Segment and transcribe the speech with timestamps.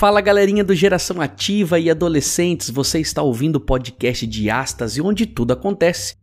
[0.00, 5.02] Fala galerinha do Geração Ativa e adolescentes, você está ouvindo o podcast de Astas e
[5.02, 6.16] onde tudo acontece.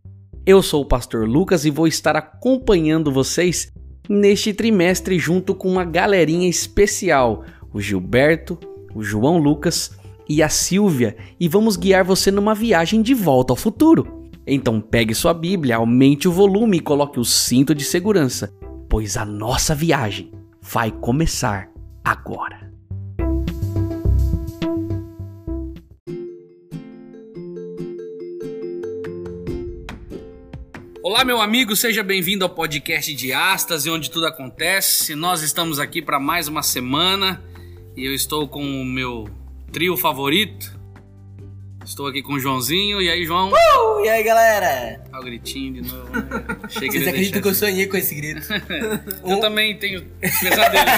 [0.44, 3.70] Eu sou o pastor Lucas e vou estar acompanhando vocês
[4.08, 8.58] neste trimestre junto com uma galerinha especial, o Gilberto,
[8.96, 9.92] o João Lucas
[10.28, 14.28] e a Silvia, e vamos guiar você numa viagem de volta ao futuro.
[14.44, 18.52] Então pegue sua Bíblia, aumente o volume e coloque o cinto de segurança,
[18.88, 21.70] pois a nossa viagem vai começar
[22.04, 22.67] agora.
[31.08, 35.14] Olá, meu amigo, seja bem-vindo ao podcast de Astas e onde tudo acontece.
[35.14, 37.42] Nós estamos aqui para mais uma semana
[37.96, 39.26] e eu estou com o meu
[39.72, 40.70] trio favorito.
[41.82, 43.00] Estou aqui com o Joãozinho.
[43.00, 43.48] E aí, João?
[43.48, 45.02] Uh, e aí, galera?
[45.10, 46.10] Olha o gritinho de novo.
[46.12, 46.22] Né?
[46.68, 48.46] Cheguei Vocês acreditam que eu sonhei com esse grito?
[49.24, 49.40] eu um...
[49.40, 50.92] também tenho pesadelos.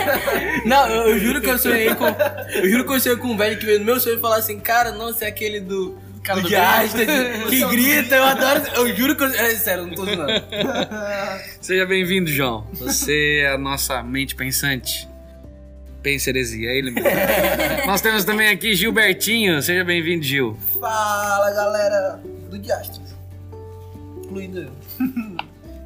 [0.64, 2.06] não, eu, eu, juro que eu sonhei com.
[2.06, 4.38] Eu juro que eu sonhei com um velho que veio no meu sonho e falou
[4.38, 6.48] assim: Cara, não, você é aquele do cara do
[7.48, 8.62] que grita, eu adoro.
[8.74, 9.28] Eu juro que eu.
[9.28, 10.32] É sério, eu não tô zoando.
[11.60, 12.66] Seja bem-vindo, João.
[12.74, 15.08] Você é a nossa mente pensante.
[16.02, 17.10] Pensa heresia, é ele mesmo.
[17.86, 19.60] Nós temos também aqui Gilbertinho.
[19.60, 20.56] Seja bem-vindo, Gil.
[20.80, 23.02] Fala, galera do Diastro.
[24.24, 24.70] Incluindo eu.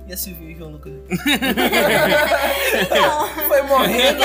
[0.07, 0.93] E a Silvia e o João Lucas.
[3.49, 4.21] Foi morrendo.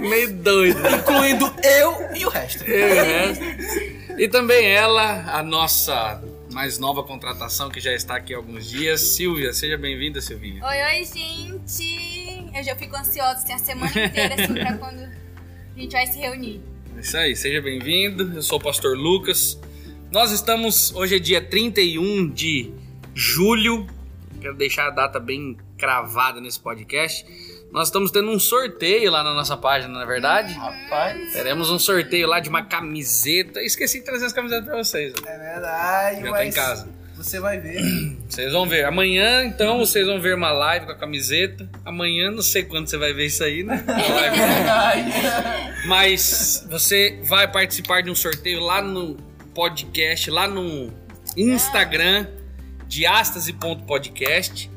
[0.00, 0.80] Meio doido.
[0.88, 2.64] Incluindo eu e o resto.
[2.64, 3.91] Eu e o resto.
[4.22, 9.00] E também ela, a nossa mais nova contratação que já está aqui há alguns dias,
[9.00, 9.52] Silvia.
[9.52, 10.64] Seja bem-vinda, Silvinha.
[10.64, 12.48] Oi, oi, gente.
[12.54, 16.20] Eu já fico ansiosa assim, a semana inteira assim, para quando a gente vai se
[16.20, 16.60] reunir.
[16.96, 18.32] É isso aí, seja bem-vindo.
[18.36, 19.60] Eu sou o pastor Lucas.
[20.12, 22.72] Nós estamos, hoje é dia 31 de
[23.12, 23.88] julho.
[24.40, 27.26] Quero deixar a data bem cravada nesse podcast.
[27.72, 30.52] Nós estamos tendo um sorteio lá na nossa página, na é verdade?
[30.52, 31.32] Rapaz.
[31.32, 33.62] Teremos um sorteio lá de uma camiseta.
[33.62, 35.14] Esqueci de trazer as camisetas pra vocês.
[35.24, 36.88] É verdade, Já tá em casa.
[37.16, 37.80] Você vai ver.
[38.28, 38.84] Vocês vão ver.
[38.84, 41.68] Amanhã, então, vocês vão ver uma live com a camiseta.
[41.84, 43.84] Amanhã, não sei quando você vai ver isso aí, né?
[43.86, 45.12] É verdade.
[45.86, 49.16] Mas você vai participar de um sorteio lá no
[49.54, 50.90] podcast, lá no
[51.36, 52.26] Instagram
[52.88, 53.04] de
[53.86, 54.71] Podcast.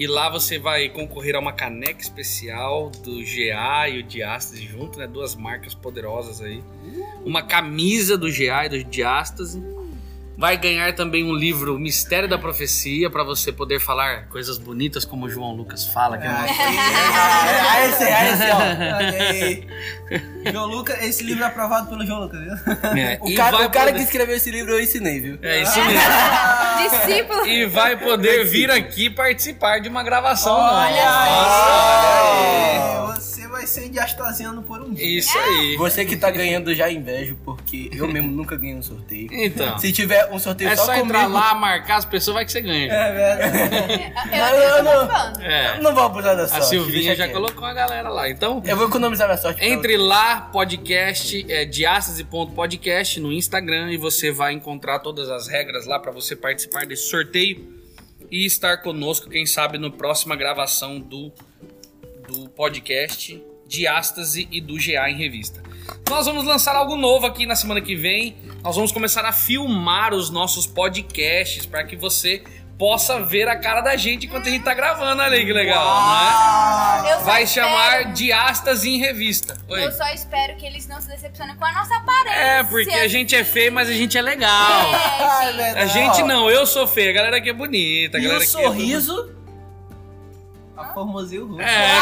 [0.00, 4.98] E lá você vai concorrer a uma caneca especial do GA e o Diástase junto,
[4.98, 5.06] né?
[5.06, 6.64] Duas marcas poderosas aí.
[7.22, 9.62] Uma camisa do GA e do Diástase
[10.40, 15.26] Vai ganhar também um livro Mistério da Profecia para você poder falar coisas bonitas como
[15.26, 16.16] o João Lucas fala.
[16.16, 16.46] Que é uma...
[16.46, 18.44] ah, esse, esse,
[20.46, 20.50] ó.
[20.50, 22.54] João Lucas, esse livro é aprovado pelo João Lucas, viu?
[22.98, 25.38] É, o, cara, o cara que escreveu esse livro eu ensinei, viu?
[25.42, 26.00] É isso mesmo.
[27.04, 27.46] Discípulo.
[27.46, 30.54] E vai poder vir aqui participar de uma gravação.
[30.54, 32.79] Olha, Nossa, olha aí
[33.60, 35.18] vai ser diastasiano por um dia.
[35.18, 35.76] Isso aí.
[35.76, 39.28] Você que tá ganhando já invejo, porque eu mesmo nunca ganhei um sorteio.
[39.30, 39.78] Então.
[39.78, 41.08] Se tiver um sorteio é só, só comigo...
[41.08, 42.90] entrar lá, marcar as pessoas, vai que você ganha.
[42.90, 44.12] É verdade.
[44.32, 45.80] eu, eu, eu, não, é.
[45.82, 46.62] não vou abusar da sorte.
[46.62, 48.30] A Silvinha já colocou a galera lá.
[48.30, 48.62] Então.
[48.64, 49.62] Eu vou economizar minha sorte.
[49.62, 55.98] Entre lá, podcast, é, diastase.podcast no Instagram e você vai encontrar todas as regras lá
[55.98, 57.78] para você participar desse sorteio
[58.30, 61.30] e estar conosco, quem sabe, no próxima gravação do,
[62.26, 65.62] do podcast Diástase e do GA em revista.
[66.08, 68.36] Nós vamos lançar algo novo aqui na semana que vem.
[68.64, 72.42] Nós vamos começar a filmar os nossos podcasts para que você
[72.76, 75.22] possa ver a cara da gente enquanto a gente tá gravando.
[75.22, 77.16] Olha aí que legal, né?
[77.24, 77.68] Vai espero...
[77.68, 79.56] chamar Diástase em revista.
[79.68, 79.84] Oi.
[79.84, 82.40] Eu só espero que eles não se decepcionem com a nossa aparência.
[82.40, 84.94] É, porque a gente é feio, mas a gente é legal.
[85.58, 88.18] É, a gente não, eu sou feio, a galera aqui é bonita.
[88.18, 89.30] A e o sorriso...
[89.36, 89.39] É...
[90.80, 91.98] A formosinho É,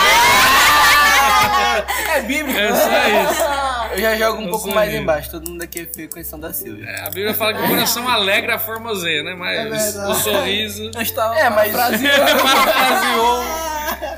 [2.19, 2.57] é bíblico.
[2.59, 3.43] É só isso.
[3.91, 5.31] Eu já jogo um eu pouco mais embaixo.
[5.31, 6.85] Todo mundo aqui é feio com exceção da Silvia.
[6.85, 9.35] É, a Bíblia fala que o coração alegra a formoseia, né?
[9.35, 10.91] Mas é o sorriso.
[11.35, 11.73] é, mas.
[11.73, 13.43] Parafraseou.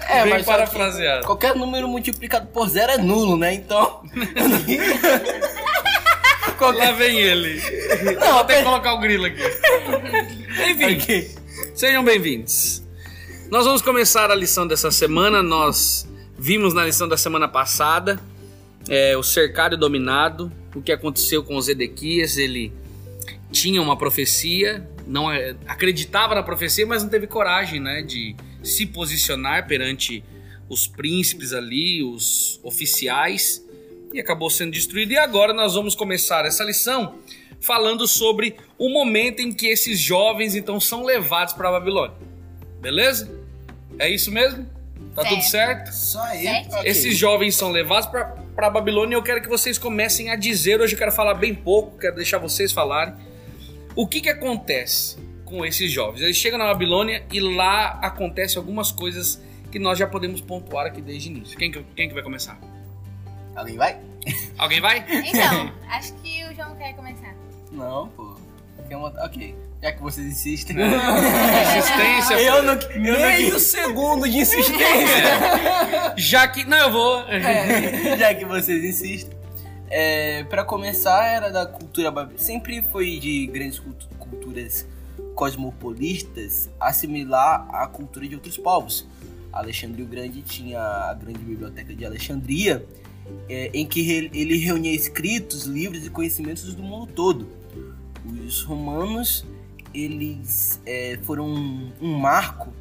[0.08, 1.24] É, bem mas parafraseado.
[1.24, 3.54] Qualquer número multiplicado por zero é nulo, né?
[3.54, 4.02] Então.
[6.58, 6.88] qualquer...
[6.90, 7.62] Lá vem ele.
[8.18, 9.42] Não, Vou ter que colocar o grilo aqui.
[10.68, 11.30] Enfim, okay.
[11.74, 12.69] sejam bem-vindos.
[13.50, 15.42] Nós vamos começar a lição dessa semana.
[15.42, 16.08] Nós
[16.42, 18.18] Vimos na lição da semana passada
[18.88, 22.38] é, o cercado e dominado, o que aconteceu com os Edequias.
[22.38, 22.72] Ele
[23.52, 28.86] tinha uma profecia, não é, acreditava na profecia, mas não teve coragem né, de se
[28.86, 30.24] posicionar perante
[30.66, 33.62] os príncipes ali, os oficiais,
[34.14, 35.12] e acabou sendo destruído.
[35.12, 37.16] E agora nós vamos começar essa lição
[37.60, 42.16] falando sobre o momento em que esses jovens então são levados para a Babilônia.
[42.80, 43.39] Beleza?
[44.00, 44.66] É isso mesmo?
[45.14, 45.30] Tá certo.
[45.34, 45.92] tudo certo?
[45.92, 46.46] Só aí.
[46.84, 48.24] Esses jovens são levados para
[48.54, 49.14] para a Babilônia.
[49.16, 50.80] Eu quero que vocês comecem a dizer.
[50.80, 53.14] Hoje eu quero falar bem pouco, quero deixar vocês falarem.
[53.96, 55.16] O que, que acontece
[55.46, 56.20] com esses jovens?
[56.22, 59.40] Eles chegam na Babilônia e lá acontece algumas coisas
[59.72, 61.56] que nós já podemos pontuar aqui desde o início.
[61.58, 62.58] Quem, que- quem que vai começar?
[63.56, 63.98] Alguém vai?
[64.58, 64.98] Alguém vai?
[65.26, 67.34] Então, acho que o João quer começar.
[67.72, 68.36] Não, pô.
[68.88, 69.54] Quer uma- Ok.
[69.82, 70.76] Já que vocês insistem.
[70.76, 72.34] Insistência.
[72.40, 76.14] Eu não, eu não Meio segundo de insistência.
[76.16, 76.64] Já que.
[76.64, 77.24] Não, eu vou.
[78.18, 79.38] Já que vocês insistem.
[79.88, 82.12] É, para começar, era da cultura.
[82.36, 84.86] Sempre foi de grandes cultu- culturas
[85.34, 89.06] cosmopolistas assimilar a cultura de outros povos.
[89.52, 92.84] Alexandre o Grande tinha a grande biblioteca de Alexandria,
[93.48, 97.48] é, em que ele reunia escritos, livros e conhecimentos do mundo todo.
[98.46, 99.44] Os romanos
[99.94, 102.72] eles é, foram um, um marco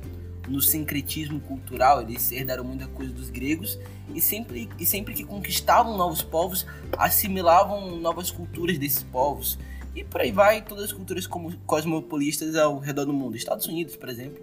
[0.48, 3.80] no sincretismo cultural, eles herdaram muita coisa dos gregos
[4.14, 6.66] e sempre, e sempre que conquistavam novos povos,
[6.98, 9.60] assimilavam novas culturas desses povos.
[9.96, 13.36] E por aí vai, todas as culturas como cosmopolistas ao redor do mundo.
[13.36, 14.42] Estados Unidos, por exemplo,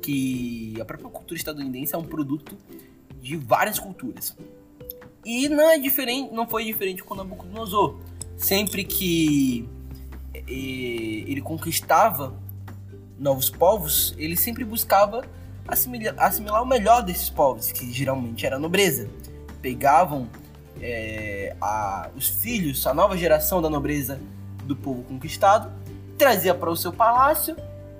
[0.00, 2.56] que a própria cultura estadunidense é um produto
[3.20, 4.36] de várias culturas.
[5.24, 7.98] E não é diferente, não foi diferente com Nabucodonosor.
[8.36, 9.68] Sempre que
[10.34, 12.34] ele conquistava
[13.18, 15.22] novos povos, ele sempre buscava
[15.68, 19.08] assimila- assimilar o melhor desses povos, que geralmente era a nobreza.
[19.60, 20.28] Pegavam
[20.82, 24.18] eh, a- os filhos, a nova geração da nobreza
[24.64, 25.70] do povo conquistado,
[26.16, 27.54] trazia para o seu palácio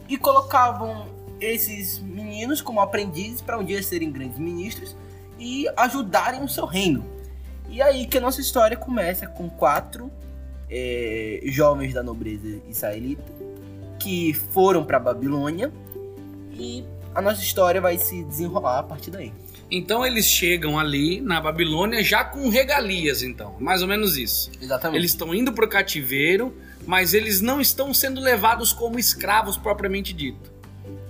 [0.08, 1.06] e colocavam
[1.38, 4.96] esses meninos como aprendizes para um dia serem grandes ministros
[5.38, 7.04] e ajudarem o seu reino.
[7.68, 10.10] E aí que a nossa história começa com quatro
[10.70, 13.24] eh, jovens da nobreza israelita
[13.98, 15.72] que foram para Babilônia
[16.52, 16.84] e
[17.14, 19.32] a nossa história vai se desenrolar a partir daí.
[19.70, 23.54] Então eles chegam ali na Babilônia já com regalias, então.
[23.60, 24.50] Mais ou menos isso.
[24.60, 24.98] Exatamente.
[24.98, 26.56] Eles estão indo pro cativeiro,
[26.86, 30.50] mas eles não estão sendo levados como escravos propriamente dito.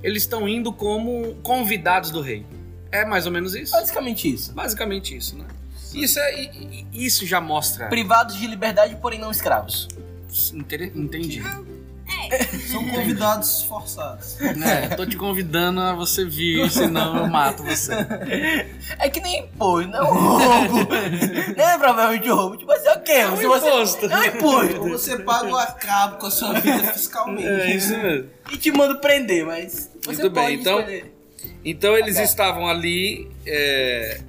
[0.03, 2.45] Eles estão indo como convidados do rei.
[2.93, 3.73] É mais ou menos isso?
[3.73, 4.53] Basicamente isso.
[4.53, 5.47] Basicamente isso, né?
[5.95, 6.51] Isso, é,
[6.93, 7.87] isso já mostra.
[7.89, 9.89] Privados de liberdade, porém não escravos.
[10.55, 11.43] Inter- Entendi.
[12.71, 14.37] São convidados forçados.
[14.63, 17.93] É, tô te convidando a você vir, senão eu mato você.
[18.99, 20.15] É que nem imposto, não é um
[20.69, 20.89] roubo.
[21.57, 22.57] não é provavelmente um roubo.
[22.57, 23.69] Tipo assim, ok, É um se você...
[23.69, 24.07] imposto.
[24.07, 24.89] É um Ou imposto.
[24.91, 27.47] você paga o acabo com a sua vida fiscalmente.
[27.49, 28.29] É isso mesmo.
[28.53, 31.15] E te manda prender, mas você Muito bem, então- escolher.
[31.65, 32.25] Então eles Ok.
[32.25, 34.21] estavam ali, é,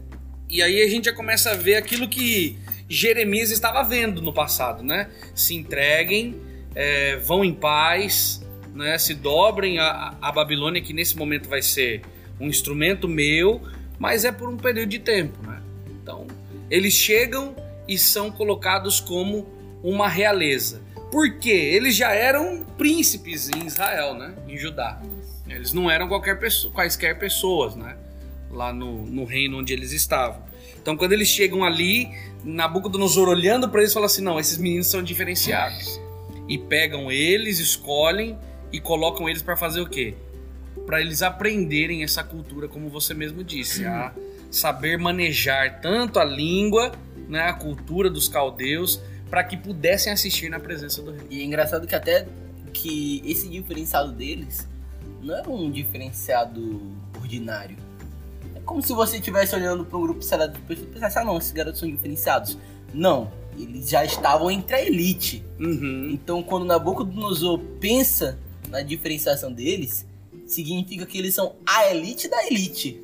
[0.51, 2.57] e aí a gente já começa a ver aquilo que
[2.89, 5.09] Jeremias estava vendo no passado, né?
[5.33, 6.35] Se entreguem,
[6.75, 8.45] é, vão em paz,
[8.75, 8.97] né?
[8.97, 12.01] Se dobrem a, a Babilônia, que nesse momento vai ser
[12.37, 13.61] um instrumento meu,
[13.97, 15.61] mas é por um período de tempo, né?
[15.89, 16.27] Então
[16.69, 17.55] eles chegam
[17.87, 19.47] e são colocados como
[19.81, 20.81] uma realeza.
[21.09, 21.49] Por quê?
[21.49, 24.35] Eles já eram príncipes em Israel, né?
[24.49, 25.01] Em Judá.
[25.47, 27.95] Eles não eram qualquer pessoa, quaisquer pessoas, né?
[28.51, 30.43] Lá no, no reino onde eles estavam.
[30.81, 32.09] Então, quando eles chegam ali,
[32.43, 35.99] Nabucodonosor olhando para eles, fala assim: não, esses meninos são diferenciados.
[36.47, 38.37] E pegam eles, escolhem
[38.71, 40.15] e colocam eles para fazer o quê?
[40.85, 44.13] Para eles aprenderem essa cultura, como você mesmo disse, a
[44.49, 46.91] saber manejar tanto a língua,
[47.29, 51.27] né, a cultura dos caldeus, para que pudessem assistir na presença do rei.
[51.29, 52.27] E é engraçado que até
[52.73, 54.67] que esse diferenciado deles
[55.21, 56.81] não era um diferenciado
[57.17, 57.77] ordinário.
[58.55, 61.23] É como se você estivesse olhando para um grupo selado de pessoas e pensasse, ah
[61.23, 62.57] não, esses garotos são diferenciados.
[62.93, 65.43] Não, eles já estavam entre a elite.
[65.59, 66.09] Uhum.
[66.11, 68.37] Então quando Nabucodonosor pensa
[68.69, 70.05] na diferenciação deles,
[70.45, 73.01] significa que eles são a elite da elite.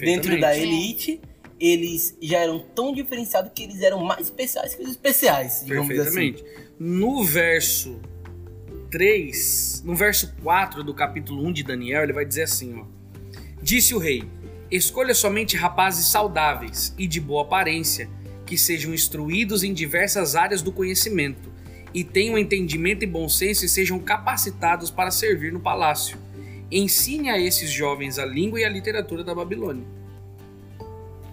[0.00, 1.20] Dentro da elite,
[1.60, 6.32] eles já eram tão diferenciados que eles eram mais especiais que os especiais, digamos assim.
[6.32, 6.44] Perfeitamente.
[6.78, 8.00] No verso
[8.90, 12.84] 3, no verso 4 do capítulo 1 de Daniel, ele vai dizer assim, ó.
[13.62, 14.24] Disse o rei:
[14.70, 18.08] Escolha somente rapazes saudáveis e de boa aparência,
[18.44, 21.52] que sejam instruídos em diversas áreas do conhecimento,
[21.94, 26.18] e tenham entendimento e bom senso e sejam capacitados para servir no palácio.
[26.70, 29.84] Ensine a esses jovens a língua e a literatura da Babilônia.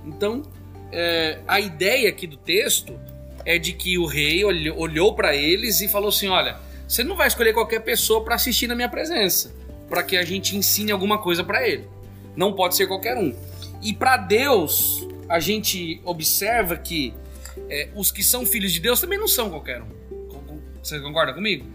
[0.06, 0.44] Então,
[0.92, 2.98] é, a ideia aqui do texto
[3.44, 7.16] é de que o rei olhou, olhou para eles e falou assim: Olha, você não
[7.16, 9.54] vai escolher qualquer pessoa para assistir na minha presença,
[9.90, 11.88] para que a gente ensine alguma coisa para ele.
[12.36, 13.36] Não pode ser qualquer um.
[13.82, 17.14] E para Deus, a gente observa que
[17.70, 20.04] é, os que são filhos de Deus também não são qualquer um.
[20.82, 21.66] Você concorda comigo?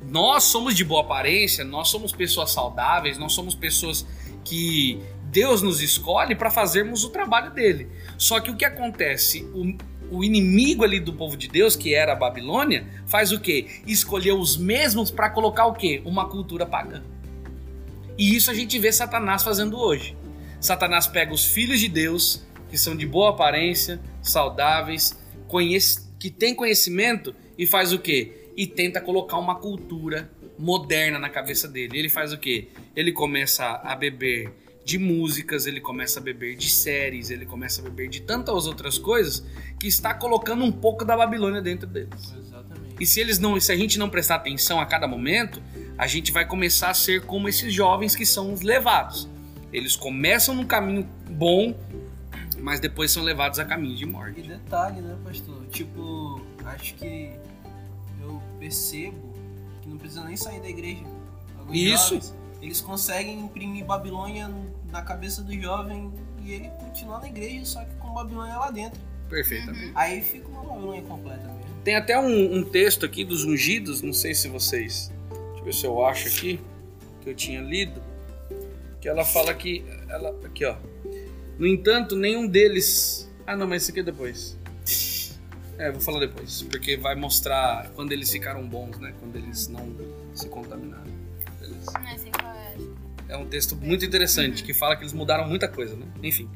[0.00, 4.06] Nós somos de boa aparência, nós somos pessoas saudáveis, nós somos pessoas
[4.44, 7.88] que Deus nos escolhe para fazermos o trabalho dele.
[8.16, 9.42] Só que o que acontece?
[9.52, 9.76] O,
[10.16, 13.82] o inimigo ali do povo de Deus, que era a Babilônia, faz o quê?
[13.86, 16.00] Escolheu os mesmos para colocar o quê?
[16.04, 17.02] Uma cultura pagã.
[18.18, 20.16] E isso a gente vê Satanás fazendo hoje.
[20.60, 26.52] Satanás pega os filhos de Deus, que são de boa aparência, saudáveis, conhece, que têm
[26.52, 28.50] conhecimento, e faz o quê?
[28.56, 31.96] E tenta colocar uma cultura moderna na cabeça dele.
[31.96, 32.68] Ele faz o quê?
[32.96, 34.52] Ele começa a beber
[34.84, 38.98] de músicas, ele começa a beber de séries, ele começa a beber de tantas outras
[38.98, 39.46] coisas
[39.78, 42.34] que está colocando um pouco da Babilônia dentro deles.
[42.36, 42.96] Exatamente.
[42.98, 45.62] E se eles não, se a gente não prestar atenção a cada momento,
[45.98, 49.28] a gente vai começar a ser como esses jovens que são os levados.
[49.72, 51.74] Eles começam num caminho bom,
[52.60, 54.42] mas depois são levados a caminho de E morte.
[54.42, 55.66] detalhe, né, pastor?
[55.70, 57.32] Tipo, acho que
[58.22, 59.34] eu percebo
[59.82, 61.02] que não precisa nem sair da igreja.
[61.58, 62.14] Alguns Isso.
[62.14, 64.50] jovens, eles conseguem imprimir Babilônia
[64.90, 66.10] na cabeça do jovem
[66.42, 68.98] e ele continua na igreja, só que com Babilônia lá dentro.
[69.28, 69.92] Perfeitamente.
[69.94, 71.68] Aí fica uma Babilônia completa mesmo.
[71.84, 75.12] Tem até um, um texto aqui dos ungidos, não sei se vocês.
[75.68, 76.58] Ver se eu acho aqui,
[77.20, 78.00] que eu tinha lido.
[79.02, 79.84] Que ela fala que.
[80.08, 80.76] Ela, aqui, ó.
[81.58, 83.30] No entanto, nenhum deles.
[83.46, 84.56] Ah, não, mas isso aqui é depois.
[85.76, 89.12] É, vou falar depois, porque vai mostrar quando eles ficaram bons, né?
[89.20, 89.94] Quando eles não
[90.32, 91.12] se contaminaram.
[91.60, 91.92] Beleza.
[92.00, 92.74] Não sei qual é.
[93.28, 96.06] É um texto muito interessante que fala que eles mudaram muita coisa, né?
[96.22, 96.48] Enfim.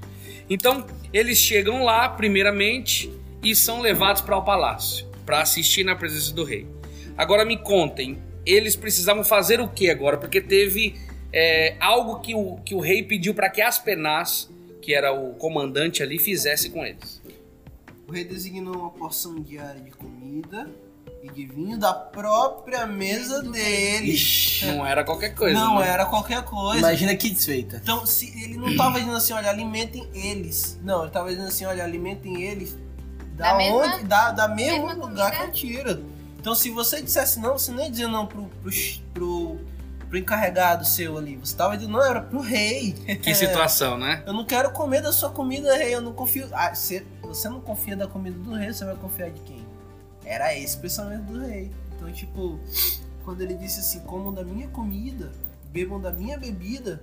[0.49, 6.33] Então, eles chegam lá, primeiramente, e são levados para o palácio para assistir na presença
[6.33, 6.66] do rei.
[7.14, 10.16] Agora me contem, eles precisavam fazer o que agora?
[10.16, 10.94] Porque teve
[11.32, 16.02] é, algo que o, que o rei pediu para que Aspenaz, que era o comandante
[16.02, 17.20] ali, fizesse com eles.
[18.06, 20.68] O rei designou uma porção diária de comida
[21.22, 24.12] e de vinho da própria mesa dele.
[24.12, 24.66] Ixi.
[24.66, 25.58] Não era qualquer coisa.
[25.58, 25.88] não né?
[25.88, 26.78] era qualquer coisa.
[26.80, 27.80] Imagina que desfeita.
[27.82, 30.78] Então, se ele não tava dizendo assim, olha, alimentem eles.
[30.82, 32.76] Não, ele tava dizendo assim, olha, alimentem eles
[33.37, 35.52] da, Da mesma- onde, da, da mesmo mesma lugar comida?
[35.52, 36.04] que eu tiro.
[36.42, 38.72] Então, se você dissesse não, você não ia dizer não pro, pro,
[39.14, 39.61] pro,
[40.08, 41.37] pro encarregado seu ali.
[41.37, 42.94] Você tava dizendo não, era pro rei.
[43.22, 44.25] Que situação, né?
[44.26, 45.94] Eu não quero comer da sua comida, rei.
[45.94, 46.49] Eu não confio.
[46.50, 49.64] Ah, você, você não confia da comida do rei, você vai confiar de quem?
[50.25, 51.70] Era esse o pensamento do rei.
[51.94, 52.58] Então, tipo,
[53.25, 55.30] quando ele disse assim, comam da minha comida,
[55.66, 57.00] bebam da minha bebida.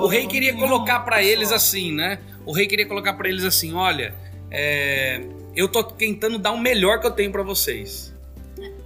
[0.00, 1.32] O rei queria colocar pra pessoal.
[1.32, 2.18] eles assim, né?
[2.44, 4.12] O rei queria colocar pra eles assim, olha,
[4.50, 5.24] é,
[5.54, 8.11] eu tô tentando dar o melhor que eu tenho pra vocês.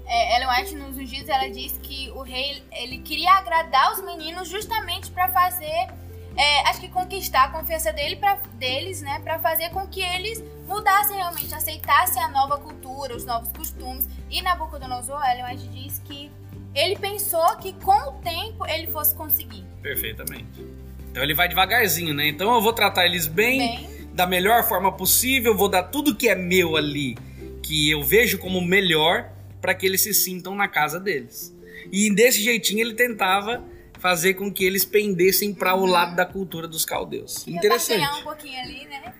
[0.06, 4.48] É, Ellen White, nos ungidos, ela diz que o rei ele queria agradar os meninos
[4.48, 5.88] justamente pra fazer,
[6.36, 9.18] é, acho que conquistar a confiança dele pra, deles, né?
[9.20, 14.08] Pra fazer com que eles mudassem realmente, aceitassem a nova cultura, os novos costumes.
[14.30, 16.30] E Nabucodonosor, Ellen White diz que
[16.74, 19.64] ele pensou que com o tempo ele fosse conseguir.
[19.82, 20.64] Perfeitamente.
[21.10, 22.28] Então ele vai devagarzinho, né?
[22.28, 26.28] Então eu vou tratar eles bem, Bem, da melhor forma possível, vou dar tudo que
[26.28, 27.16] é meu ali,
[27.62, 31.54] que eu vejo como melhor, pra que eles se sintam na casa deles.
[31.92, 33.64] E desse jeitinho ele tentava
[33.98, 37.46] fazer com que eles pendessem para o lado da cultura dos caldeus.
[37.46, 38.20] Interessante.
[38.20, 39.14] um pouquinho ali, né?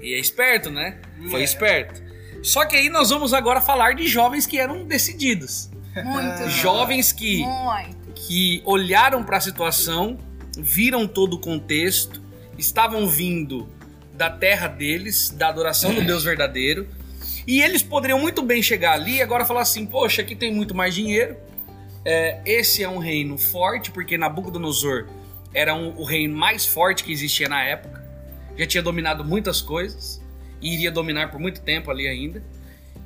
[0.00, 1.00] E é esperto, né?
[1.30, 1.44] Foi É.
[1.44, 2.02] esperto.
[2.42, 5.70] Só que aí nós vamos agora falar de jovens que eram decididos.
[6.04, 6.48] Muito.
[6.60, 8.12] Jovens que, Muito.
[8.14, 10.18] que olharam para a situação,
[10.58, 12.20] viram todo o contexto,
[12.58, 13.68] estavam vindo
[14.12, 16.88] da terra deles, da adoração do Deus verdadeiro,
[17.46, 20.74] e eles poderiam muito bem chegar ali e agora falar assim: poxa, aqui tem muito
[20.74, 21.36] mais dinheiro,
[22.04, 25.06] é, esse é um reino forte, porque Nabucodonosor
[25.52, 28.02] era um- o reino mais forte que existia na época,
[28.56, 30.20] já tinha dominado muitas coisas
[30.60, 32.42] e iria dominar por muito tempo ali ainda.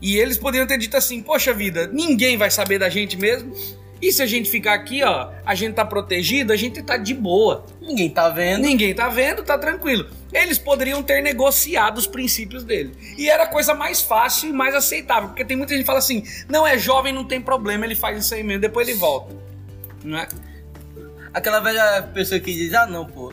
[0.01, 3.53] E eles poderiam ter dito assim: Poxa vida, ninguém vai saber da gente mesmo.
[4.01, 7.15] E se a gente ficar aqui, ó, a gente tá protegido, a gente tá de
[7.15, 7.67] boa.
[7.81, 8.63] Ninguém tá vendo.
[8.63, 10.09] Ninguém tá vendo, tá tranquilo.
[10.33, 12.93] Eles poderiam ter negociado os princípios dele.
[13.17, 15.31] E era a coisa mais fácil e mais aceitável.
[15.31, 18.25] Porque tem muita gente que fala assim: não é jovem, não tem problema, ele faz
[18.25, 19.35] isso aí mesmo, depois ele volta.
[20.05, 20.29] Não é?
[21.33, 23.33] Aquela velha pessoa que diz, ah não, pô,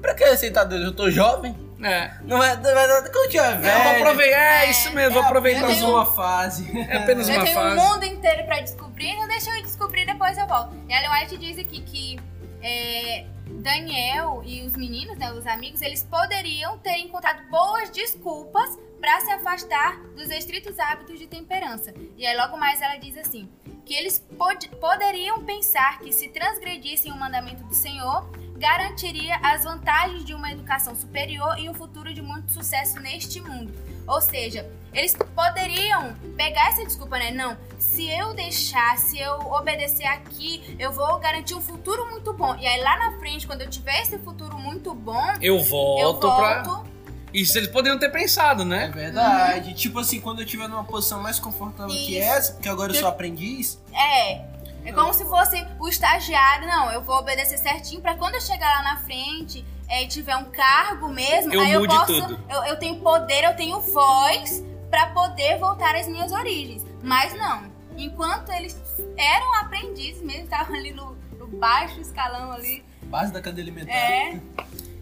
[0.00, 0.82] pra que aceitar Deus?
[0.82, 1.54] Eu tô jovem.
[1.82, 2.14] É.
[2.22, 3.78] Não vai, não vai quando eu tiver velho.
[3.78, 6.78] Eu vou aproveitar, é isso mesmo, vou aproveitar apenas o uma fase.
[6.88, 7.76] É apenas Eu uma tenho um fase.
[7.88, 10.74] mundo inteiro pra descobrir, então deixa eu descobrir, depois eu volto.
[10.88, 12.20] E a Ellen White diz aqui que
[12.62, 19.18] é, Daniel e os meninos, né, os amigos, eles poderiam ter encontrado boas desculpas pra
[19.20, 21.94] se afastar dos estritos hábitos de temperança.
[22.18, 23.48] E aí logo mais ela diz assim,
[23.86, 28.30] que eles pod- poderiam pensar que se transgredissem o mandamento do Senhor,
[28.60, 33.72] garantiria as vantagens de uma educação superior e um futuro de muito sucesso neste mundo.
[34.06, 37.30] Ou seja, eles poderiam pegar essa desculpa, né?
[37.30, 42.54] Não, se eu deixar, se eu obedecer aqui, eu vou garantir um futuro muito bom.
[42.56, 46.20] E aí lá na frente, quando eu tiver esse futuro muito bom, Eu eu volto,
[46.20, 46.62] pra.
[46.62, 46.90] volto
[47.32, 48.88] Isso eles poderiam ter pensado, É né?
[48.92, 49.72] verdade.
[49.74, 52.28] Tipo assim, quando eu estiver numa posição mais confortável que Isso.
[52.28, 54.49] essa, porque agora eu sou aprendiz, É.
[54.84, 56.66] É como se fosse o estagiário.
[56.66, 60.36] Não, eu vou obedecer certinho pra quando eu chegar lá na frente é, e tiver
[60.36, 62.06] um cargo mesmo, Eu aí eu posso.
[62.20, 62.40] tudo.
[62.48, 66.84] Eu, eu tenho poder, eu tenho voz pra poder voltar às minhas origens.
[67.02, 67.70] Mas não.
[67.96, 68.80] Enquanto eles
[69.16, 72.82] eram aprendizes mesmo, estavam ali no, no baixo escalão ali.
[73.04, 73.92] base da cadeia alimentar.
[73.92, 74.40] É.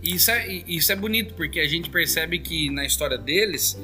[0.02, 3.78] Isso é, isso é bonito, porque a gente percebe que na história deles,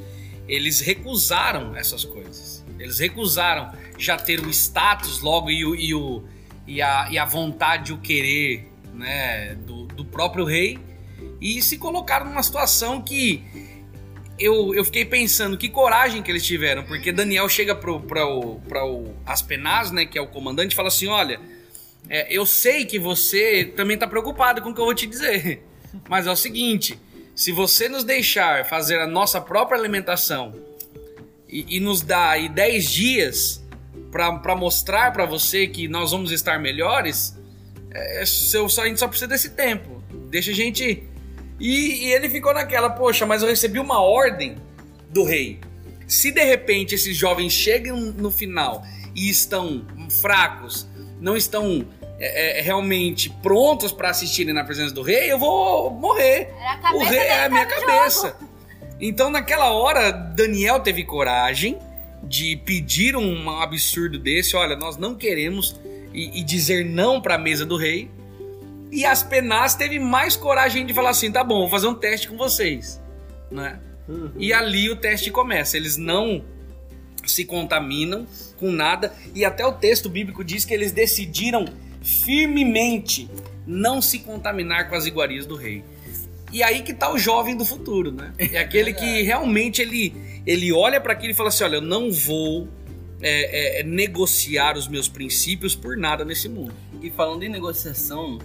[0.49, 2.65] eles recusaram essas coisas.
[2.79, 6.25] Eles recusaram já ter o status logo e, o, e, o,
[6.67, 10.79] e, a, e a vontade, o querer né, do, do próprio rei.
[11.41, 13.45] E se colocaram numa situação que
[14.39, 18.57] eu, eu fiquei pensando que coragem que eles tiveram, porque Daniel chega pro, pra o,
[18.57, 21.41] o Aspenaz, né, que é o comandante, e fala assim: olha,
[22.09, 25.63] é, eu sei que você também tá preocupado com o que eu vou te dizer,
[26.09, 26.99] mas é o seguinte:
[27.35, 30.55] se você nos deixar fazer a nossa própria alimentação
[31.49, 33.64] e, e nos dar aí 10 dias
[34.15, 37.37] para mostrar para você que nós vamos estar melhores,
[37.93, 40.01] é, seu- só, a gente só precisa desse tempo.
[40.31, 41.03] Deixa a gente.
[41.59, 44.57] E, e ele ficou naquela, poxa, mas eu recebi uma ordem
[45.11, 45.59] do rei.
[46.07, 48.85] Se de repente esses jovens chegam no final
[49.17, 49.85] e estão
[50.21, 50.87] fracos,
[51.21, 51.85] não estão
[52.21, 56.53] é, é, realmente prontos para assistirem na presença do rei, eu vou morrer.
[56.95, 58.29] O rei é a minha tá cabeça.
[58.29, 58.55] jogo.
[59.01, 61.79] Então, naquela hora, Daniel teve coragem
[62.29, 64.57] de pedir um absurdo desse.
[64.57, 65.81] Olha, nós não queremos
[66.13, 68.11] e, e dizer não para a mesa do rei.
[68.91, 72.37] E Aspenaz teve mais coragem de falar assim: tá bom, vou fazer um teste com
[72.37, 73.01] vocês,
[73.51, 73.81] né?
[74.39, 75.77] E ali o teste começa.
[75.77, 76.45] Eles não
[77.27, 78.27] se contaminam
[78.59, 81.65] com nada e até o texto bíblico diz que eles decidiram
[82.03, 83.31] firmemente
[83.67, 85.83] não se contaminar com as iguarias do rei.
[86.55, 88.33] E aí que tá o jovem do futuro, né?
[88.39, 90.15] É aquele que realmente ele,
[90.47, 92.69] ele olha para aquilo e fala assim: olha, eu não vou
[93.21, 96.73] é, é, negociar os meus princípios por nada nesse mundo.
[97.03, 98.39] E falando em negociação,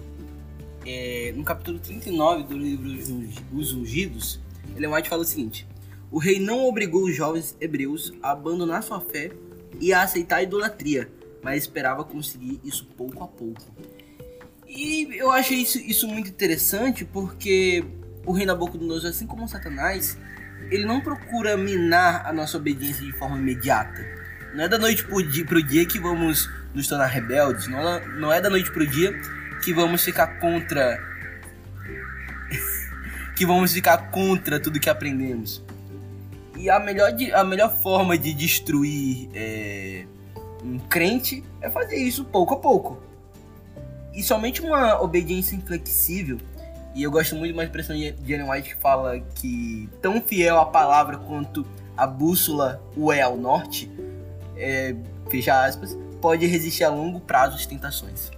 [0.84, 4.40] é, no capítulo 39 do livro Os Ungidos,
[4.76, 5.64] Ellen White fala o seguinte:
[6.10, 9.30] O rei não obrigou os jovens hebreus a abandonar sua fé
[9.80, 11.08] e a aceitar a idolatria,
[11.44, 13.62] mas esperava conseguir isso pouco a pouco.
[14.66, 17.84] E eu achei isso, isso muito interessante porque
[18.24, 20.16] o rei Nabucodonosor, assim como Satanás,
[20.70, 24.04] ele não procura minar a nossa obediência de forma imediata.
[24.54, 28.06] Não é da noite pro dia, pro dia que vamos nos tornar rebeldes, não é,
[28.18, 29.18] não é da noite pro dia
[29.62, 30.98] que vamos ficar contra.
[33.36, 35.62] que vamos ficar contra tudo que aprendemos.
[36.56, 40.04] E a melhor, a melhor forma de destruir é,
[40.62, 43.02] um crente é fazer isso pouco a pouco.
[44.12, 46.38] E somente uma obediência inflexível,
[46.94, 50.58] e eu gosto muito de uma expressão de Ellen White que fala que tão fiel
[50.58, 53.90] à palavra quanto a bússola o é ao norte,
[54.56, 54.94] é,
[55.28, 58.30] fecha aspas, pode resistir a longo prazo às tentações.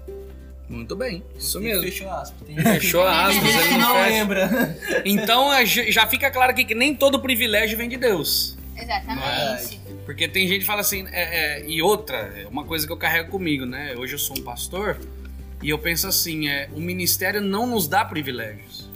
[0.69, 1.83] Muito bem, isso mesmo.
[1.83, 2.47] Fechou aspas.
[2.47, 4.09] Tem Fechou aspas, gente ele não fecha.
[4.09, 4.79] lembra.
[5.05, 8.57] Então já fica claro aqui que nem todo privilégio vem de Deus.
[8.77, 9.81] Exatamente.
[10.07, 12.97] Porque tem gente que fala assim, é, é, e outra, é uma coisa que eu
[12.97, 13.95] carrego comigo, né?
[13.97, 14.99] Hoje eu sou um pastor
[15.63, 18.91] e eu penso assim: é, o ministério não nos dá privilégios.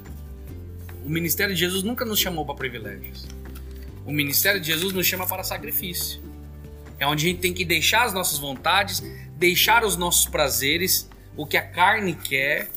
[1.04, 3.26] O ministério de Jesus nunca nos chamou para privilégios.
[4.04, 6.20] O ministério de Jesus nos chama para sacrifício.
[6.98, 9.02] É onde a gente tem que deixar as nossas vontades,
[9.36, 12.68] deixar os nossos prazeres, o que a carne quer,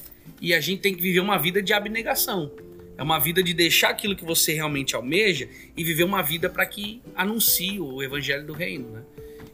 [0.41, 2.51] e a gente tem que viver uma vida de abnegação.
[2.97, 6.65] É uma vida de deixar aquilo que você realmente almeja e viver uma vida para
[6.65, 9.01] que anuncie o evangelho do reino, né?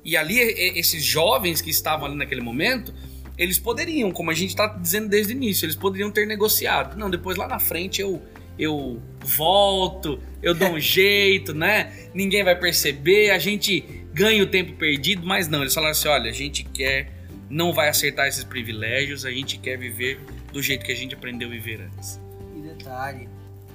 [0.03, 2.93] E ali, esses jovens que estavam ali naquele momento,
[3.37, 6.97] eles poderiam, como a gente está dizendo desde o início, eles poderiam ter negociado.
[6.97, 8.21] Não, depois lá na frente eu,
[8.57, 12.09] eu volto, eu dou um jeito, né?
[12.13, 13.81] Ninguém vai perceber, a gente
[14.13, 17.11] ganha o tempo perdido, mas não, eles falaram assim: olha, a gente quer,
[17.49, 20.19] não vai acertar esses privilégios, a gente quer viver
[20.53, 22.19] do jeito que a gente aprendeu a viver antes.
[22.55, 23.27] E detalhe,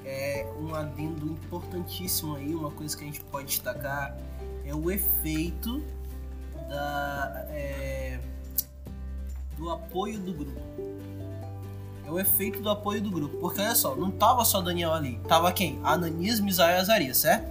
[0.04, 4.16] é um adendo importantíssimo aí, uma coisa que a gente pode destacar
[4.64, 5.84] é o efeito
[6.68, 8.18] da, é,
[9.60, 10.60] do apoio do grupo.
[12.06, 13.36] É o efeito do apoio do grupo.
[13.36, 15.20] Porque olha só, não tava só Daniel ali.
[15.28, 15.78] Tava quem?
[15.84, 17.48] Ananias, Misael e Azarias, certo?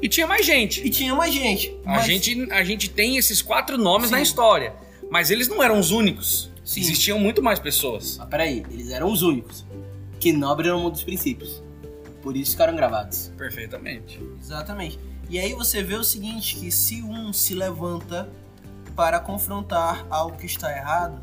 [0.00, 0.86] E tinha mais gente.
[0.86, 1.74] E tinha mais gente.
[1.84, 4.14] A, mas- gente, a gente tem esses quatro nomes Sim.
[4.16, 4.74] na história,
[5.10, 6.50] mas eles não eram os únicos.
[6.62, 6.80] Sim.
[6.82, 8.18] Existiam muito mais pessoas.
[8.18, 9.64] Mas peraí, eles eram os únicos
[10.20, 11.62] que não abriram mão dos princípios.
[12.22, 13.32] Por isso ficaram gravados.
[13.36, 14.20] Perfeitamente.
[14.38, 14.98] Exatamente.
[15.30, 18.28] E aí você vê o seguinte, que se um se levanta
[18.98, 21.22] para confrontar algo que está errado,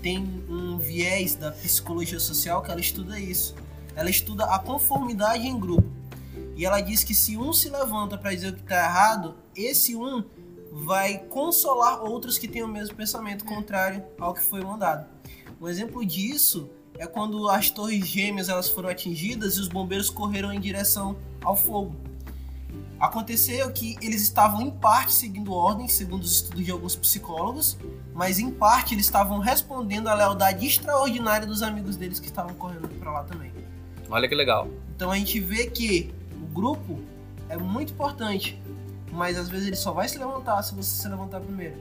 [0.00, 3.54] tem um viés da psicologia social que ela estuda isso.
[3.94, 5.86] ela estuda a conformidade em grupo.
[6.56, 9.94] E ela diz que se um se levanta para dizer o que está errado, esse
[9.94, 10.24] um
[10.72, 15.06] vai consolar outros que têm o mesmo pensamento contrário ao que foi mandado.
[15.60, 20.50] Um exemplo disso é quando as torres gêmeas elas foram atingidas e os bombeiros correram
[20.50, 22.07] em direção ao fogo.
[23.00, 27.78] Aconteceu que eles estavam em parte seguindo ordens, segundo os estudos de alguns psicólogos,
[28.12, 32.88] mas em parte eles estavam respondendo à lealdade extraordinária dos amigos deles que estavam correndo
[32.88, 33.52] para lá também.
[34.10, 34.68] Olha que legal.
[34.96, 36.98] Então a gente vê que o grupo
[37.48, 38.60] é muito importante,
[39.12, 41.76] mas às vezes ele só vai se levantar se você se levantar primeiro.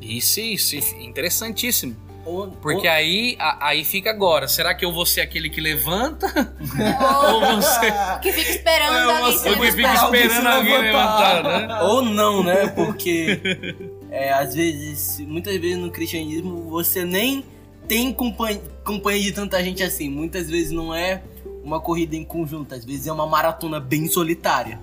[0.00, 1.96] Isso, isso, interessantíssimo.
[2.28, 4.46] Ou, Porque ou- aí, a- aí fica agora.
[4.48, 6.26] Será que eu vou ser aquele que levanta?
[7.32, 7.90] Ou você.
[8.22, 10.00] que fica esperando É, alguém se fica levantar.
[10.04, 11.34] alguém se esperando alguém levantar.
[11.42, 11.82] levantar, né?
[11.84, 12.66] ou não, né?
[12.68, 13.40] Porque
[14.10, 17.44] é, às vezes, muitas vezes no cristianismo você nem
[17.86, 20.10] tem companhia, companhia de tanta gente assim.
[20.10, 21.22] Muitas vezes não é
[21.64, 24.78] uma corrida em conjunto, às vezes é uma maratona bem solitária.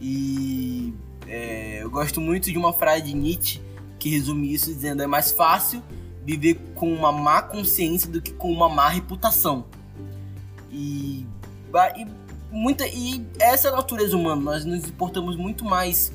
[0.00, 0.92] E
[1.28, 3.60] é, eu gosto muito de uma frase de Nietzsche
[3.98, 5.82] que resume isso dizendo: é mais fácil
[6.24, 9.66] viver com uma má consciência do que com uma má reputação.
[10.70, 11.26] E,
[11.96, 12.06] e
[12.50, 14.40] muita e essa é a natureza humana.
[14.40, 16.12] Nós nos importamos muito mais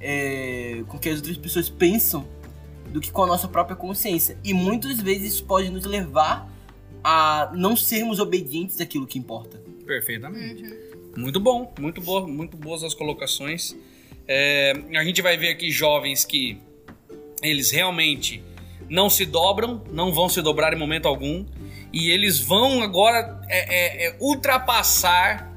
[0.00, 2.26] é, com o que as outras pessoas pensam
[2.92, 4.38] do que com a nossa própria consciência.
[4.44, 6.50] E muitas vezes isso pode nos levar
[7.02, 9.60] a não sermos obedientes àquilo que importa.
[9.86, 10.64] Perfeitamente.
[11.16, 13.76] Muito bom, muito boa, muito boas as colocações.
[14.28, 16.58] É, a gente vai ver aqui jovens que
[17.42, 18.42] eles realmente
[18.88, 21.44] não se dobram, não vão se dobrar em momento algum,
[21.92, 25.52] e eles vão agora é, é, é, ultrapassar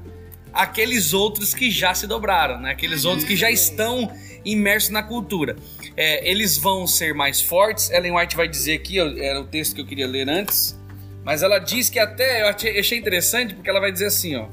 [0.52, 2.72] aqueles outros que já se dobraram, né?
[2.72, 4.10] Aqueles outros que já estão
[4.44, 5.56] imersos na cultura.
[5.96, 7.90] É, eles vão ser mais fortes.
[7.90, 10.78] Ellen White vai dizer aqui, era o texto que eu queria ler antes,
[11.24, 14.48] mas ela diz que até eu achei, interessante porque ela vai dizer assim, ó,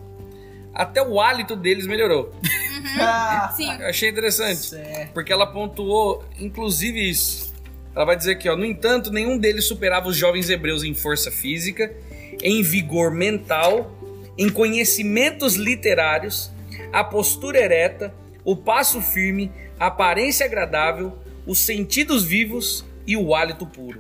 [0.74, 2.32] até o hálito deles melhorou.
[3.00, 3.72] Ah, Sim.
[3.80, 4.58] Eu achei interessante.
[4.58, 5.14] certo.
[5.14, 7.54] Porque ela pontuou, inclusive, isso.
[7.98, 8.56] Ela vai dizer aqui, ó.
[8.56, 11.92] No entanto, nenhum deles superava os jovens hebreus em força física,
[12.44, 13.92] em vigor mental,
[14.38, 16.52] em conhecimentos literários,
[16.94, 18.14] a postura ereta,
[18.46, 24.00] o passo firme, a aparência agradável, os sentidos vivos e o hálito puro.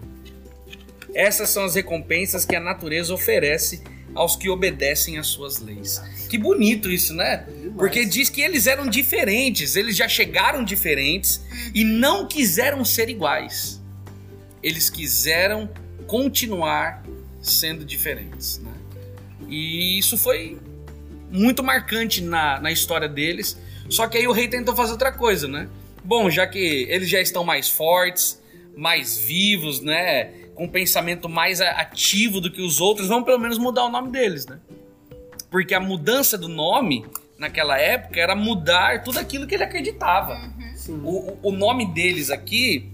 [1.15, 3.81] Essas são as recompensas que a natureza oferece
[4.13, 5.99] aos que obedecem às suas leis.
[6.29, 7.47] Que bonito isso, né?
[7.75, 11.41] Porque diz que eles eram diferentes, eles já chegaram diferentes
[11.73, 13.76] e não quiseram ser iguais.
[14.67, 15.69] Eles quiseram
[16.05, 17.03] continuar
[17.41, 18.71] sendo diferentes, né?
[19.47, 20.59] E isso foi
[21.31, 23.57] muito marcante na, na história deles.
[23.89, 25.69] Só que aí o rei tentou fazer outra coisa, né?
[26.03, 28.41] Bom, já que eles já estão mais fortes,
[28.75, 30.25] mais vivos, né?
[30.55, 34.11] Com um pensamento mais ativo do que os outros, vamos pelo menos mudar o nome
[34.11, 34.59] deles, né?
[35.49, 37.05] Porque a mudança do nome
[37.37, 40.33] naquela época era mudar tudo aquilo que ele acreditava.
[41.05, 42.89] O, o- o nome deles aqui,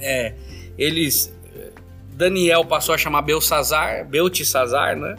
[0.00, 0.34] é,
[0.78, 1.32] eles.
[2.12, 5.16] Daniel passou a chamar Belsazar, Beltesazar, né?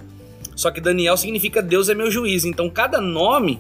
[0.56, 2.46] Só que Daniel significa Deus é meu juiz.
[2.46, 3.60] Então cada nome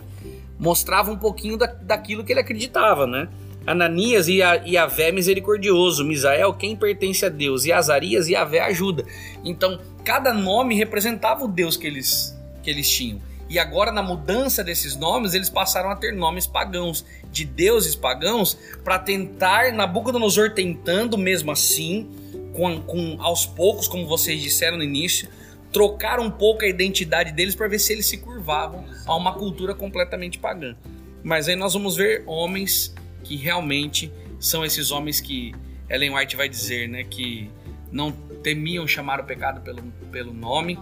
[0.59, 3.27] mostrava um pouquinho da, daquilo que ele acreditava, né?
[3.65, 9.05] Ananias e Yahvé misericordioso, Misael quem pertence a Deus, e Azarias e Yahvé ajuda.
[9.43, 13.19] Então cada nome representava o Deus que eles, que eles tinham.
[13.51, 18.57] E agora, na mudança desses nomes, eles passaram a ter nomes pagãos, de deuses pagãos,
[18.81, 22.09] para tentar, Nabucodonosor tentando mesmo assim,
[22.53, 25.27] com, com aos poucos, como vocês disseram no início,
[25.69, 29.75] trocar um pouco a identidade deles para ver se eles se curvavam a uma cultura
[29.75, 30.73] completamente pagã.
[31.21, 35.53] Mas aí nós vamos ver homens que realmente são esses homens que
[35.89, 37.51] Ellen White vai dizer, né, que
[37.91, 40.79] não temiam chamar o pecado pelo, pelo nome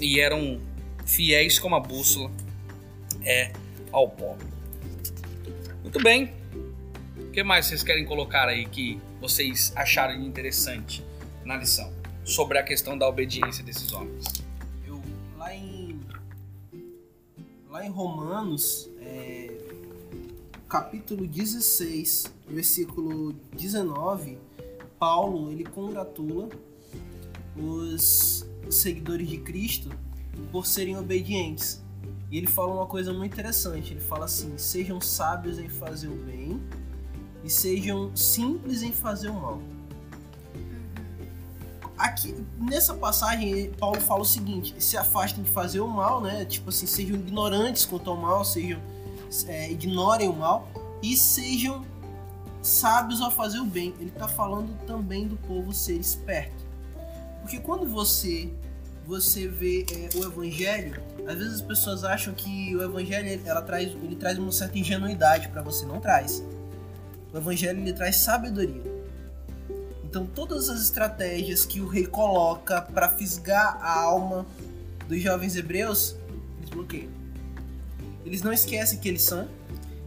[0.00, 0.58] e eram
[1.06, 2.30] fiéis como a bússola
[3.22, 3.52] é
[3.92, 4.36] ao pó.
[5.82, 6.32] Muito bem.
[7.16, 11.02] O que mais vocês querem colocar aí que vocês acharam interessante
[11.44, 11.92] na lição
[12.24, 14.24] sobre a questão da obediência desses homens?
[14.86, 15.00] Eu,
[15.38, 16.00] lá em
[17.70, 19.50] lá em Romanos, é,
[20.68, 24.38] capítulo 16, versículo 19,
[24.98, 26.48] Paulo ele congratula
[27.54, 29.90] os seguidores de Cristo
[30.50, 31.82] por serem obedientes.
[32.30, 33.92] E ele fala uma coisa muito interessante.
[33.92, 36.60] Ele fala assim: sejam sábios em fazer o bem
[37.44, 39.60] e sejam simples em fazer o mal.
[41.96, 46.44] Aqui, nessa passagem, Paulo fala o seguinte: se afastem de fazer o mal, né?
[46.44, 48.80] Tipo assim, sejam ignorantes quanto ao mal, sejam
[49.46, 50.68] é, ignorem o mal
[51.02, 51.84] e sejam
[52.60, 53.94] sábios ao fazer o bem.
[53.98, 56.66] Ele está falando também do povo ser esperto,
[57.40, 58.52] porque quando você
[59.06, 63.92] você vê é, o evangelho, às vezes as pessoas acham que o evangelho ela traz,
[64.02, 66.42] ele traz uma certa ingenuidade para você, não traz.
[67.32, 68.82] O evangelho ele traz sabedoria.
[70.04, 74.44] Então todas as estratégias que o rei coloca para fisgar a alma
[75.08, 76.16] dos jovens hebreus,
[76.58, 77.10] eles bloqueiam.
[78.24, 79.48] Eles não esquecem que eles são,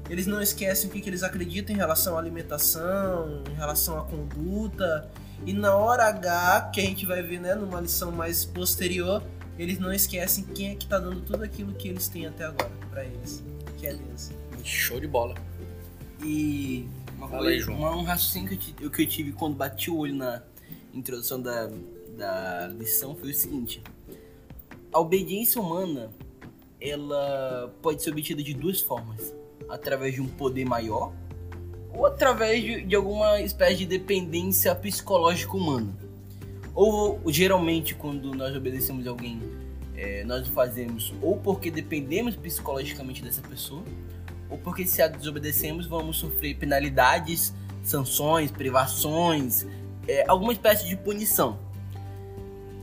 [0.10, 4.04] eles não esquecem o que, que eles acreditam em relação à alimentação, em relação à
[4.04, 5.10] conduta,
[5.46, 9.24] e na hora H, que a gente vai ver né, numa lição mais posterior,
[9.58, 12.72] eles não esquecem quem é que tá dando tudo aquilo que eles têm até agora
[12.90, 13.44] para eles,
[13.78, 14.32] que é Deus.
[14.64, 15.36] Show de bola.
[16.24, 17.78] E uma Fala coisa, aí, João.
[17.80, 20.42] uma- um raciocínio que eu, que eu tive quando bati o olho na
[20.94, 21.70] introdução da,
[22.18, 23.82] da lição foi o seguinte:
[24.92, 26.10] a obediência humana
[26.82, 29.34] ela pode ser obtida de duas formas,
[29.70, 31.12] através de um poder maior
[31.94, 35.94] ou através de, de alguma espécie de dependência psicológica humana.
[36.74, 39.42] Ou geralmente quando nós obedecemos alguém,
[39.96, 43.84] eh, nós o fazemos ou porque dependemos psicologicamente dessa pessoa,
[44.50, 49.66] ou porque se a desobedecemos vamos sofrer penalidades, sanções, privações,
[50.08, 51.60] é, alguma espécie de punição.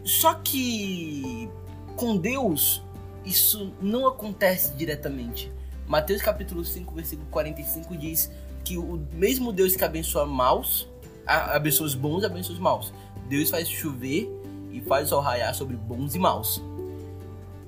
[0.05, 1.49] Só que
[1.97, 2.83] com Deus
[3.25, 5.51] isso não acontece diretamente.
[5.87, 8.31] Mateus capítulo 5, versículo 45 diz
[8.67, 10.89] que o mesmo Deus que abençoa maus,
[11.25, 12.93] abençoa os bons, abençoa os maus.
[13.29, 14.29] Deus faz chover
[14.73, 16.61] e faz o sol raiar sobre bons e maus.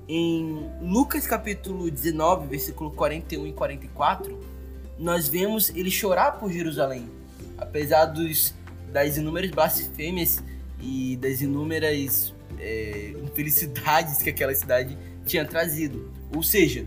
[0.09, 4.37] Em Lucas capítulo 19, versículo 41 e 44,
[4.99, 7.09] nós vemos ele chorar por Jerusalém,
[7.57, 8.53] apesar dos,
[8.93, 10.43] das inúmeras blasfêmias
[10.81, 16.11] e das inúmeras é, infelicidades que aquela cidade tinha trazido.
[16.35, 16.87] Ou seja,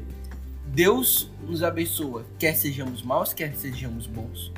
[0.73, 4.51] Deus nos abençoa, quer sejamos maus, quer sejamos bons.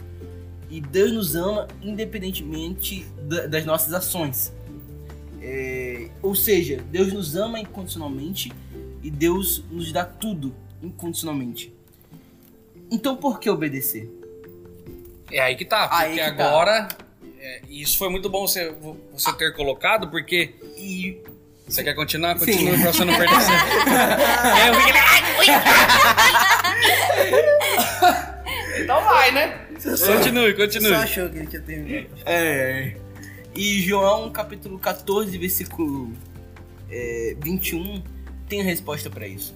[0.69, 4.53] E Deus nos ama independentemente da- das nossas ações.
[5.41, 8.51] É, ou seja, Deus nos ama incondicionalmente
[9.01, 11.73] e Deus nos dá tudo incondicionalmente.
[12.91, 14.09] Então por que obedecer?
[15.31, 16.27] É aí que tá, porque que tá.
[16.27, 16.87] agora.
[17.39, 18.71] é, isso foi muito bom você,
[19.11, 20.55] você ter colocado, porque.
[20.77, 21.21] E
[21.67, 22.37] Você quer continuar?
[22.39, 22.45] Sim.
[22.45, 23.35] Continua pra você não perder
[28.75, 29.59] é, então vai, né?
[29.81, 30.89] Continue, continue.
[30.89, 32.07] só achou que ele tinha terminado.
[32.25, 32.95] É.
[33.55, 36.11] E João, capítulo 14, versículo
[36.89, 38.01] é, 21,
[38.47, 39.53] tem a resposta para isso.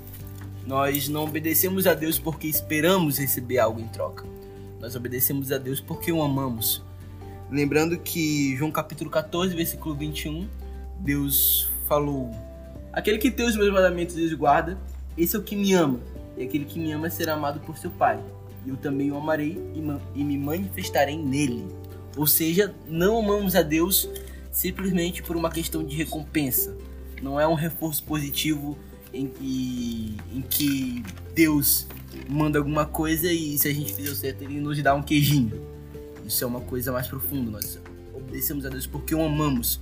[0.65, 4.25] Nós não obedecemos a Deus porque esperamos receber algo em troca.
[4.79, 6.83] Nós obedecemos a Deus porque o amamos.
[7.49, 10.47] Lembrando que João capítulo 14, versículo 21,
[10.99, 12.31] Deus falou:
[12.93, 14.77] Aquele que tem os meus mandamentos e os guarda,
[15.17, 15.99] esse é o que me ama.
[16.37, 18.19] E aquele que me ama será amado por seu Pai.
[18.65, 19.57] E eu também o amarei
[20.13, 21.65] e me manifestarei nele.
[22.15, 24.09] Ou seja, não amamos a Deus
[24.51, 26.75] simplesmente por uma questão de recompensa.
[27.21, 28.77] Não é um reforço positivo
[29.13, 31.87] em que, em que Deus
[32.27, 35.61] manda alguma coisa e se a gente fizer o certo ele nos dá um queijinho.
[36.25, 37.51] Isso é uma coisa mais profunda.
[37.51, 37.79] Nós
[38.13, 39.79] obedecemos a Deus porque o amamos.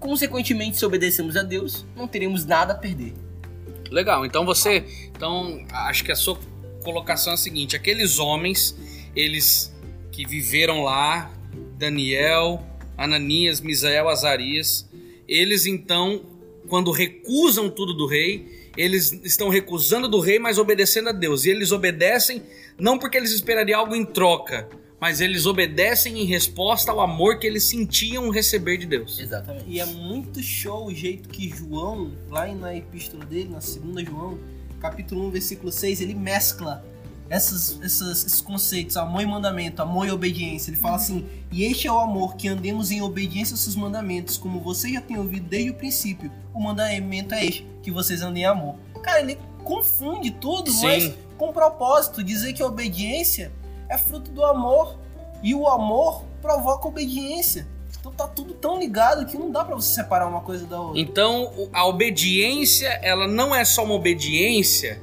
[0.00, 3.12] Consequentemente, se obedecemos a Deus, não teremos nada a perder.
[3.90, 4.84] Legal, então você.
[5.14, 6.38] Então, acho que a sua
[6.82, 8.74] colocação é a seguinte: aqueles homens,
[9.14, 9.72] eles
[10.10, 11.30] que viveram lá,
[11.76, 12.64] Daniel,
[12.96, 14.88] Ananias, Misael, Azarias,
[15.28, 16.22] eles então,
[16.68, 21.44] quando recusam tudo do rei, eles estão recusando do rei, mas obedecendo a Deus.
[21.44, 22.42] E eles obedecem
[22.78, 24.68] não porque eles esperariam algo em troca,
[25.00, 29.18] mas eles obedecem em resposta ao amor que eles sentiam receber de Deus.
[29.18, 29.64] Exatamente.
[29.66, 34.38] E é muito show o jeito que João, lá na epístola dele, na segunda João,
[34.80, 36.84] capítulo 1, versículo 6, ele mescla
[37.28, 40.70] essas, essas- esses conceitos, amor e mandamento, amor e obediência.
[40.70, 44.36] Ele fala assim, e este é o amor, que andemos em obediência aos seus mandamentos,
[44.36, 46.30] como você já tem ouvido desde o princípio.
[46.52, 48.74] O mandamento é este, que vocês andem em amor.
[49.02, 50.82] Cara, ele confunde tudo, Sim.
[50.86, 53.52] mas com propósito, dizer que a obediência
[53.90, 54.96] é fruto do amor,
[55.42, 57.66] e o amor provoca obediência.
[57.98, 60.98] Então tá tudo tão ligado que não dá pra você separar uma coisa da outra.
[60.98, 65.02] Então, a obediência, ela não é só uma obediência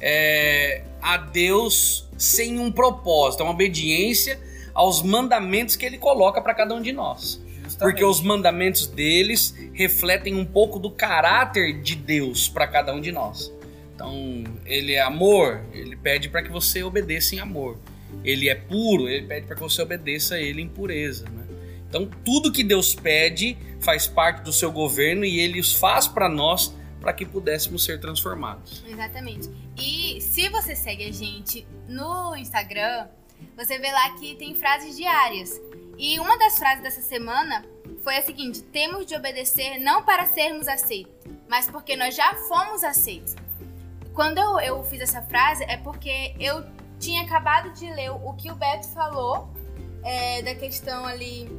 [0.00, 4.38] é, a Deus sem um propósito, é uma obediência
[4.74, 7.40] aos mandamentos que ele coloca para cada um de nós.
[7.62, 7.78] Justamente.
[7.78, 13.10] Porque os mandamentos deles refletem um pouco do caráter de Deus para cada um de
[13.10, 13.50] nós.
[13.94, 17.78] Então, ele é amor, ele pede para que você obedeça em amor.
[18.22, 21.28] Ele é puro, ele pede para que você obedeça a ele em pureza.
[21.28, 21.46] Né?
[21.88, 26.28] Então, tudo que Deus pede faz parte do seu governo e ele os faz para
[26.28, 28.82] nós para que pudéssemos ser transformados.
[28.88, 29.50] Exatamente.
[29.76, 33.06] E se você segue a gente no Instagram,
[33.56, 35.60] você vê lá que tem frases diárias.
[35.98, 37.64] E uma das frases dessa semana
[38.02, 41.12] foi a seguinte: temos de obedecer não para sermos aceitos,
[41.48, 43.34] mas porque nós já fomos aceitos.
[44.14, 46.64] Quando eu, eu fiz essa frase é porque eu
[47.04, 49.52] tinha acabado de ler o que o Beto falou
[50.02, 51.50] é, da questão ali.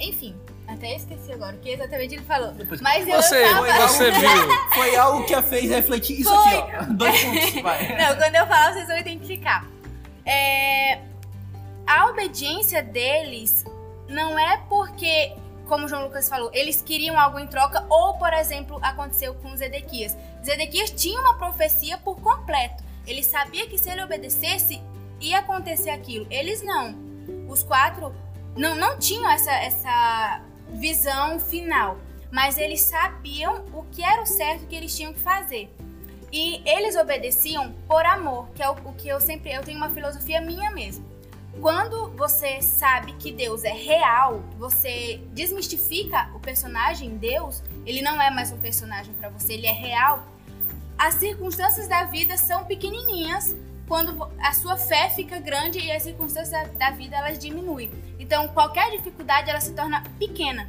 [0.00, 0.34] Enfim,
[0.66, 2.54] até esqueci agora o que exatamente ele falou.
[2.80, 3.88] Mas eu Você, tava...
[3.88, 4.70] você viu.
[4.74, 6.58] Foi algo que a fez refletir isso Foi.
[6.58, 6.92] aqui, ó.
[6.92, 7.88] Dois pontos, vai.
[7.96, 9.66] Não, quando eu falar, vocês vão identificar.
[10.24, 11.00] É,
[11.86, 13.64] a obediência deles
[14.08, 15.34] não é porque,
[15.68, 19.56] como o João Lucas falou, eles queriam algo em troca, ou, por exemplo, aconteceu com
[19.56, 20.16] Zedequias.
[20.44, 22.82] Zedequias tinha uma profecia por completo.
[23.06, 24.82] Ele sabia que se ele obedecesse,
[25.20, 26.26] ia acontecer aquilo.
[26.30, 26.94] Eles não.
[27.48, 28.14] Os quatro
[28.56, 31.98] não, não tinham essa, essa visão final.
[32.30, 35.70] Mas eles sabiam o que era o certo que eles tinham que fazer.
[36.32, 39.52] E eles obedeciam por amor, que é o, o que eu sempre.
[39.52, 41.12] Eu tenho uma filosofia minha mesmo.
[41.60, 48.30] Quando você sabe que Deus é real, você desmistifica o personagem Deus, ele não é
[48.30, 50.26] mais um personagem para você, ele é real.
[51.04, 53.56] As circunstâncias da vida são pequenininhas
[53.88, 57.90] quando a sua fé fica grande e as circunstâncias da, da vida elas diminuem.
[58.20, 60.68] Então, qualquer dificuldade ela se torna pequena,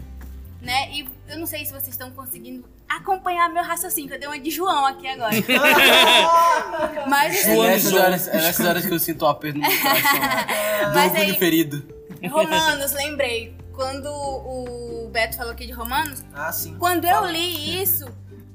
[0.59, 0.89] né?
[0.91, 4.39] E eu não sei se vocês estão conseguindo acompanhar meu raciocínio, que eu dei uma
[4.39, 5.33] de João aqui agora.
[7.07, 7.65] Mas assim, João.
[7.65, 10.19] É nessas, horas, é nessas horas que eu sinto um aperto no meu coração.
[10.89, 11.83] Do Mas aí- ferido.
[12.29, 13.55] Romanos, lembrei.
[13.73, 16.75] Quando o Beto falou aqui de Romanos, Ah, sim.
[16.77, 18.05] quando eu li isso,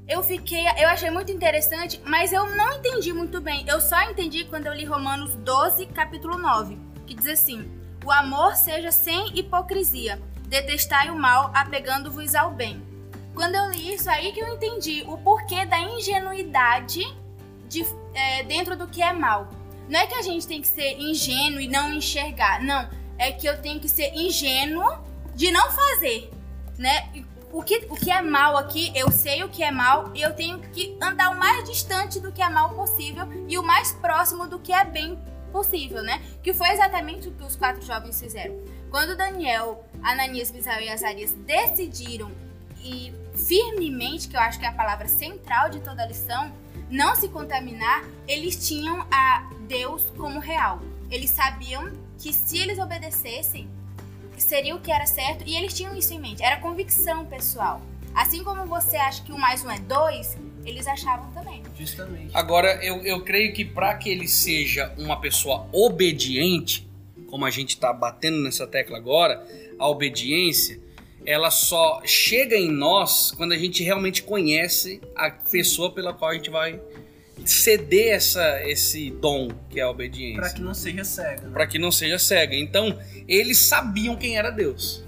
[0.09, 3.65] eu fiquei, eu achei muito interessante, mas eu não entendi muito bem.
[3.69, 7.71] Eu só entendi quando eu li Romanos 12, capítulo 9, que diz assim:
[8.05, 12.83] "O amor seja sem hipocrisia, detestai o mal, apegando-vos ao bem."
[13.35, 17.03] Quando eu li isso aí que eu entendi o porquê da ingenuidade
[17.69, 19.49] de, é, dentro do que é mal.
[19.89, 22.89] Não é que a gente tem que ser ingênuo e não enxergar, não.
[23.19, 24.99] É que eu tenho que ser ingênuo
[25.35, 26.31] de não fazer,
[26.79, 27.09] né?
[27.53, 30.35] O que, o que é mal aqui, eu sei o que é mal e eu
[30.35, 34.47] tenho que andar o mais distante do que é mal possível e o mais próximo
[34.47, 35.19] do que é bem
[35.51, 36.23] possível, né?
[36.43, 38.55] Que foi exatamente o que os quatro jovens fizeram.
[38.91, 42.31] Quando Daniel, Ananias, Misael e Azarias decidiram
[42.83, 46.53] e firmemente, que eu acho que é a palavra central de toda a lição,
[46.91, 50.81] não se contaminar, eles tinham a Deus como real.
[51.11, 53.69] Eles sabiam que se eles obedecessem,
[54.43, 56.43] seria o que era certo e eles tinham isso em mente.
[56.43, 57.81] Era convicção pessoal.
[58.15, 61.63] Assim como você acha que um mais um é dois, eles achavam também.
[61.79, 62.31] Justamente.
[62.35, 66.89] Agora, eu, eu creio que para que ele seja uma pessoa obediente,
[67.29, 69.47] como a gente está batendo nessa tecla agora,
[69.79, 70.81] a obediência,
[71.25, 76.35] ela só chega em nós quando a gente realmente conhece a pessoa pela qual a
[76.35, 76.81] gente vai
[77.51, 80.41] ceder essa, esse dom que é a obediência.
[80.41, 81.47] Pra que não seja cego.
[81.47, 81.51] Né?
[81.53, 82.55] Para que não seja cega.
[82.55, 85.05] Então, eles sabiam quem era Deus.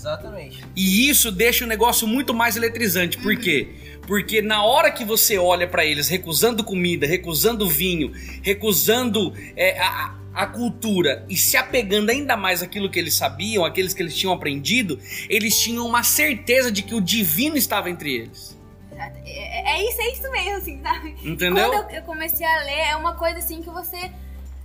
[0.00, 0.64] Exatamente.
[0.74, 3.18] E isso deixa o negócio muito mais eletrizante.
[3.18, 3.68] Por quê?
[4.06, 8.10] Porque na hora que você olha pra eles recusando comida, recusando vinho,
[8.42, 13.92] recusando é, a, a cultura e se apegando ainda mais àquilo que eles sabiam, aqueles
[13.92, 18.58] que eles tinham aprendido, eles tinham uma certeza de que o divino estava entre eles.
[19.00, 19.18] Exato.
[19.24, 21.16] É, é isso, é isso mesmo, assim, sabe?
[21.24, 21.70] Entendeu?
[21.70, 24.10] Quando eu, eu comecei a ler, é uma coisa assim que você.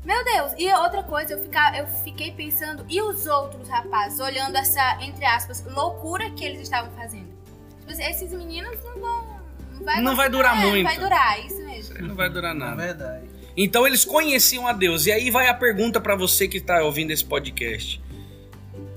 [0.03, 0.53] Meu Deus!
[0.57, 5.25] E outra coisa, eu, ficar, eu fiquei pensando, e os outros rapazes, olhando essa, entre
[5.25, 7.33] aspas, loucura que eles estavam fazendo?
[7.79, 9.35] Tipo, assim, esses meninos não vão.
[9.71, 10.83] Não vai, Não vai durar é, muito.
[10.83, 12.07] Não vai durar, isso mesmo.
[12.07, 12.81] Não vai durar Na nada.
[12.81, 13.25] verdade.
[13.57, 15.05] Então eles conheciam a Deus.
[15.05, 18.01] E aí vai a pergunta pra você que está ouvindo esse podcast.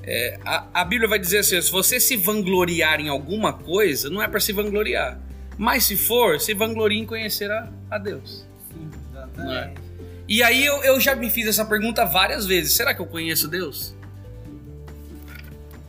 [0.03, 4.23] É, a, a Bíblia vai dizer assim: se você se vangloriar em alguma coisa, não
[4.23, 5.21] é para se vangloriar.
[5.59, 8.47] Mas se for, se vanglorie em conhecer a, a Deus.
[8.73, 9.19] Sim, é?
[9.19, 9.81] exatamente.
[10.29, 13.49] E aí eu, eu já me fiz essa pergunta várias vezes: será que eu conheço
[13.49, 13.95] Deus?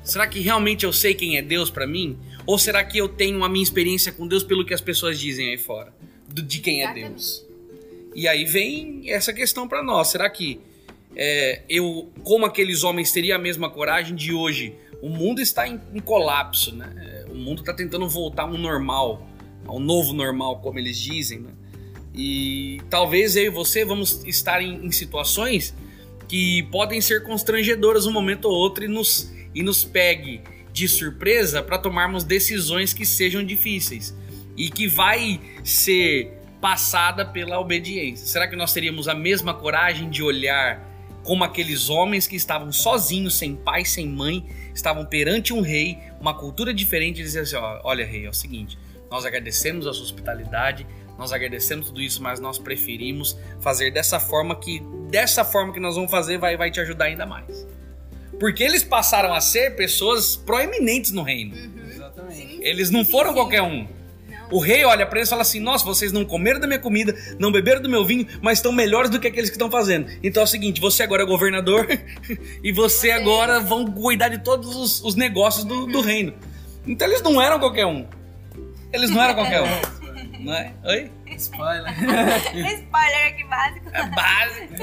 [0.03, 2.17] Será que realmente eu sei quem é Deus pra mim?
[2.45, 5.49] Ou será que eu tenho a minha experiência com Deus pelo que as pessoas dizem
[5.49, 5.93] aí fora?
[6.27, 6.91] Do- de quem é.
[6.93, 7.45] Deus?
[8.15, 10.59] E aí vem essa questão pra nós: será que
[11.15, 14.73] é, eu, como aqueles homens, teria a mesma coragem de hoje?
[15.01, 17.23] O mundo está em, em colapso, né?
[17.27, 19.27] É, O mundo está tentando voltar a um normal,
[19.69, 21.51] ao novo normal, como eles dizem, né?
[22.13, 25.75] E talvez eu e você vamos estar em, em situações
[26.27, 30.41] que podem ser constrangedoras um momento ou outro e nos, e nos pegue
[30.73, 34.15] de surpresa para tomarmos decisões que sejam difíceis
[34.57, 38.25] e que vai ser passada pela obediência.
[38.25, 40.87] Será que nós teríamos a mesma coragem de olhar
[41.23, 46.33] como aqueles homens que estavam sozinhos, sem pai, sem mãe, estavam perante um rei, uma
[46.33, 48.77] cultura diferente, e dizer assim: ó, olha, rei, é o seguinte,
[49.09, 50.85] nós agradecemos a sua hospitalidade,
[51.17, 55.95] nós agradecemos tudo isso, mas nós preferimos fazer dessa forma que dessa forma que nós
[55.95, 57.67] vamos fazer vai, vai te ajudar ainda mais.
[58.39, 61.55] Porque eles passaram a ser pessoas proeminentes no reino.
[61.89, 62.59] Exatamente.
[62.61, 63.35] Eles não Sim, foram sim.
[63.35, 63.85] qualquer um.
[64.51, 67.15] O rei olha pra eles e fala assim: Nossa, vocês não comeram da minha comida,
[67.37, 70.09] não beberam do meu vinho, mas estão melhores do que aqueles que estão fazendo.
[70.23, 71.87] Então é o seguinte: você agora é governador
[72.63, 76.33] e você agora vão cuidar de todos os, os negócios do, do reino.
[76.87, 78.07] Então eles não eram qualquer um.
[78.91, 80.43] Eles não eram qualquer um.
[80.43, 80.73] Não é?
[80.85, 81.11] Oi?
[81.37, 81.93] Spoiler.
[82.53, 83.89] Spoiler aqui básico.
[83.93, 84.73] É básico.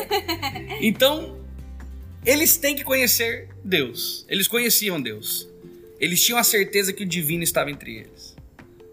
[0.81, 1.41] Então,
[2.25, 4.25] eles têm que conhecer Deus.
[4.29, 5.49] Eles conheciam Deus.
[5.99, 8.26] Eles tinham a certeza que o divino estava entre eles.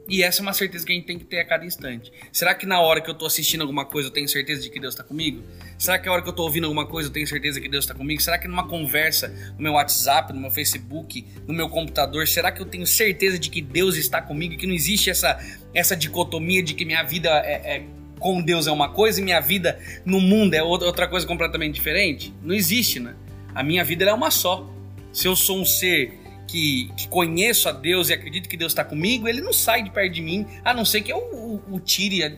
[0.07, 2.11] E essa é uma certeza que a gente tem que ter a cada instante.
[2.31, 4.79] Será que na hora que eu tô assistindo alguma coisa eu tenho certeza de que
[4.79, 5.41] Deus está comigo?
[5.77, 7.85] Será que na hora que eu tô ouvindo alguma coisa eu tenho certeza que Deus
[7.85, 8.21] está comigo?
[8.21, 12.61] Será que numa conversa no meu WhatsApp, no meu Facebook, no meu computador, será que
[12.61, 14.57] eu tenho certeza de que Deus está comigo?
[14.57, 15.39] Que não existe essa,
[15.73, 17.85] essa dicotomia de que minha vida é, é
[18.19, 22.33] com Deus é uma coisa e minha vida no mundo é outra coisa completamente diferente?
[22.41, 23.15] Não existe, né?
[23.55, 24.69] A minha vida é uma só.
[25.11, 26.22] Se eu sou um ser
[26.53, 29.89] que, que conheço a Deus e acredito que Deus está comigo, ele não sai de
[29.89, 32.31] perto de mim, a não ser que eu o, o tire a-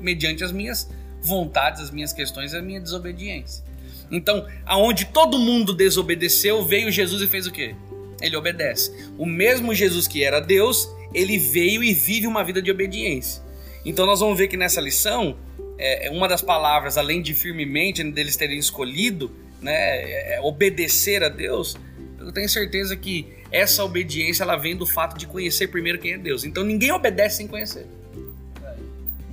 [0.00, 0.90] mediante as minhas
[1.22, 3.62] vontades, as minhas questões, a minha desobediência.
[4.10, 7.76] Então, aonde todo mundo desobedeceu, veio Jesus e fez o quê?
[8.20, 8.92] Ele obedece.
[9.16, 13.40] O mesmo Jesus que era Deus, ele veio e vive uma vida de obediência.
[13.84, 15.36] Então nós vamos ver que nessa lição,
[15.78, 19.30] é, é uma das palavras, além de firmemente, deles terem escolhido,
[19.62, 21.76] né, é, é obedecer a Deus,
[22.20, 26.18] eu tenho certeza que essa obediência ela vem do fato de conhecer primeiro quem é
[26.18, 26.44] Deus.
[26.44, 27.86] Então ninguém obedece sem conhecer.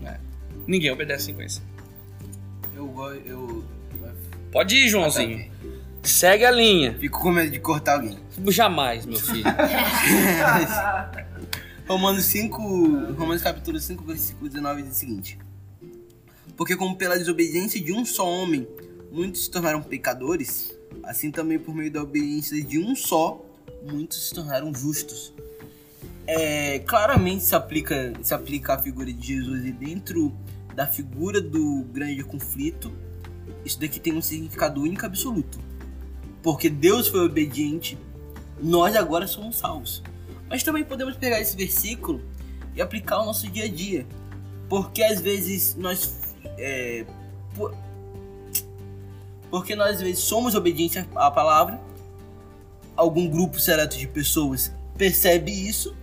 [0.01, 0.19] né?
[0.65, 1.61] Ninguém obedece sem conhecer.
[2.73, 2.93] Eu,
[3.25, 3.63] eu
[4.51, 5.51] Pode ir, Joãozinho.
[6.01, 6.97] Segue a linha.
[6.97, 8.17] fico com medo de cortar alguém.
[8.47, 9.43] Jamais, meu filho.
[11.87, 15.37] Romanos 5, Romanos capítulo 5, versículo 19 diz o seguinte:
[16.55, 18.67] Porque como pela desobediência de um só homem
[19.11, 20.76] muitos se tornaram pecadores,
[21.07, 23.43] assim também por meio da obediência de um só
[23.83, 25.33] muitos se tornaram justos.
[26.25, 30.35] É, claramente se aplica, se aplica a figura de Jesus e dentro
[30.75, 32.91] da figura do grande conflito,
[33.63, 35.57] isso daqui tem um significado único absoluto.
[36.43, 37.97] Porque Deus foi obediente,
[38.61, 40.03] nós agora somos salvos.
[40.49, 42.21] Mas também podemos pegar esse versículo
[42.75, 44.05] e aplicar ao nosso dia a dia.
[44.69, 46.19] Porque às vezes nós.
[46.57, 47.05] é,
[49.49, 51.79] porque nós às vezes somos obedientes à palavra,
[52.95, 55.95] algum grupo seleto de pessoas percebe isso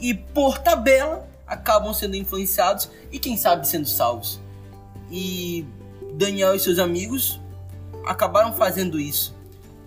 [0.00, 4.40] e por tabela acabam sendo influenciados e quem sabe sendo salvos.
[5.10, 5.64] E
[6.14, 7.40] Daniel e seus amigos
[8.04, 9.36] acabaram fazendo isso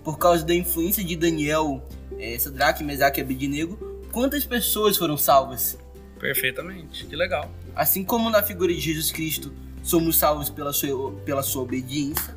[0.02, 1.82] por causa da influência de Daniel,
[2.18, 3.76] é, Sadraque, Mesaque e Abednego.
[4.12, 5.78] Quantas pessoas foram salvas?
[6.18, 7.06] Perfeitamente.
[7.06, 7.50] Que legal.
[7.74, 9.52] Assim como na figura de Jesus Cristo
[9.82, 12.34] somos salvos pela sua, pela sua obediência,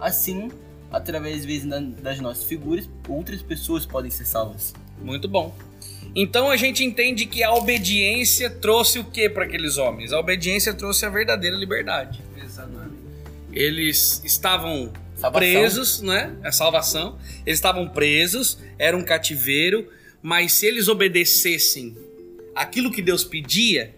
[0.00, 0.50] assim,
[0.90, 1.68] através vezes
[2.00, 4.74] das nossas figuras, outras pessoas podem ser salvas.
[5.00, 5.54] Muito bom.
[6.14, 10.12] Então a gente entende que a obediência trouxe o que para aqueles homens?
[10.12, 12.20] A obediência trouxe a verdadeira liberdade.
[12.42, 12.94] Exatamente.
[13.52, 15.40] Eles estavam Salvação.
[15.40, 16.36] presos, né?
[16.42, 17.18] A salvação.
[17.46, 19.88] Eles estavam presos, era um cativeiro,
[20.22, 21.96] mas se eles obedecessem
[22.54, 23.94] aquilo que Deus pedia,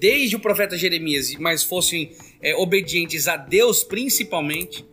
[0.00, 4.84] desde o profeta Jeremias, mas fossem é, obedientes a Deus principalmente,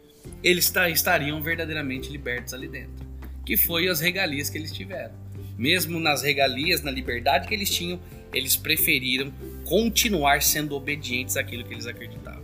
[0.43, 3.05] eles ta- estariam verdadeiramente libertos ali dentro.
[3.45, 5.13] Que foi as regalias que eles tiveram.
[5.57, 7.99] Mesmo nas regalias, na liberdade que eles tinham,
[8.34, 9.32] eles preferiram
[9.65, 12.41] continuar sendo obedientes àquilo que eles acreditavam.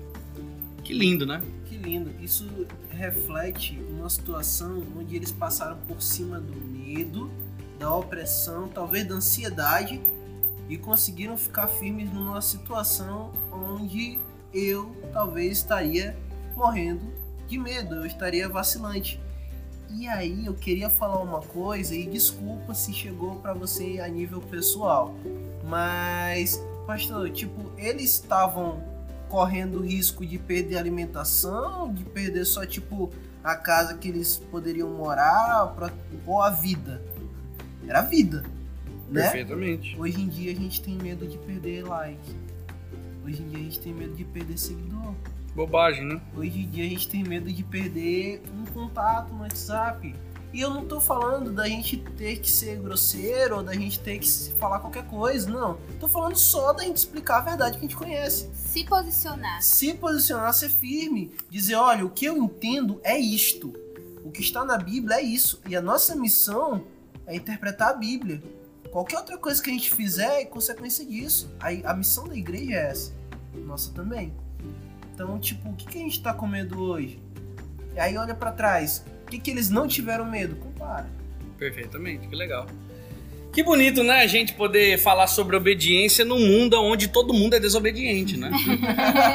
[0.83, 1.41] Que lindo, né?
[1.65, 2.11] Que lindo.
[2.21, 2.47] Isso
[2.91, 7.31] reflete uma situação onde eles passaram por cima do medo,
[7.79, 10.01] da opressão, talvez da ansiedade
[10.69, 14.19] e conseguiram ficar firmes numa situação onde
[14.53, 16.17] eu talvez estaria
[16.55, 17.01] morrendo
[17.47, 19.19] de medo, eu estaria vacilante.
[19.89, 24.41] E aí eu queria falar uma coisa e desculpa se chegou para você a nível
[24.41, 25.15] pessoal,
[25.63, 28.83] mas pastor, tipo, eles estavam
[29.29, 33.11] correndo risco de perder alimentação, de perder só tipo
[33.43, 35.91] a casa que eles poderiam morar pra-
[36.25, 37.01] ou a vida.
[37.87, 38.43] Era a vida,
[39.09, 39.21] né?
[39.23, 39.97] Perfeitamente.
[39.97, 42.35] Hoje em dia a gente tem medo de perder like.
[43.25, 45.13] Hoje em dia a gente tem medo de perder seguidor.
[45.57, 46.21] Bobagem, né?
[46.35, 50.13] Hoje em dia a gente tem medo de perder um contato no WhatsApp.
[50.53, 54.19] E eu não tô falando da gente ter que ser grosseiro ou da gente ter
[54.19, 54.29] que
[54.59, 55.79] falar qualquer coisa, não.
[55.99, 58.47] Tô falando só da gente explicar a verdade que a gente conhece.
[58.53, 59.59] Se posicionar.
[59.63, 63.73] Se posicionar, ser firme, dizer, olha, o que eu entendo é isto.
[64.23, 65.59] O que está na Bíblia é isso.
[65.67, 66.83] E a nossa missão
[67.25, 68.43] é interpretar a Bíblia.
[68.91, 71.49] Qualquer outra coisa que a gente fizer é consequência disso.
[71.59, 73.11] Aí a missão da igreja é essa.
[73.55, 74.31] Nossa também.
[75.17, 77.17] Então, tipo, o que, que a gente tá com medo hoje?
[77.95, 79.03] E aí olha pra trás.
[79.25, 80.55] O que, que eles não tiveram medo?
[80.57, 81.09] Compara.
[81.57, 82.67] Perfeitamente, que legal.
[83.51, 84.19] Que bonito, né?
[84.21, 88.51] A gente poder falar sobre obediência num mundo onde todo mundo é desobediente, né?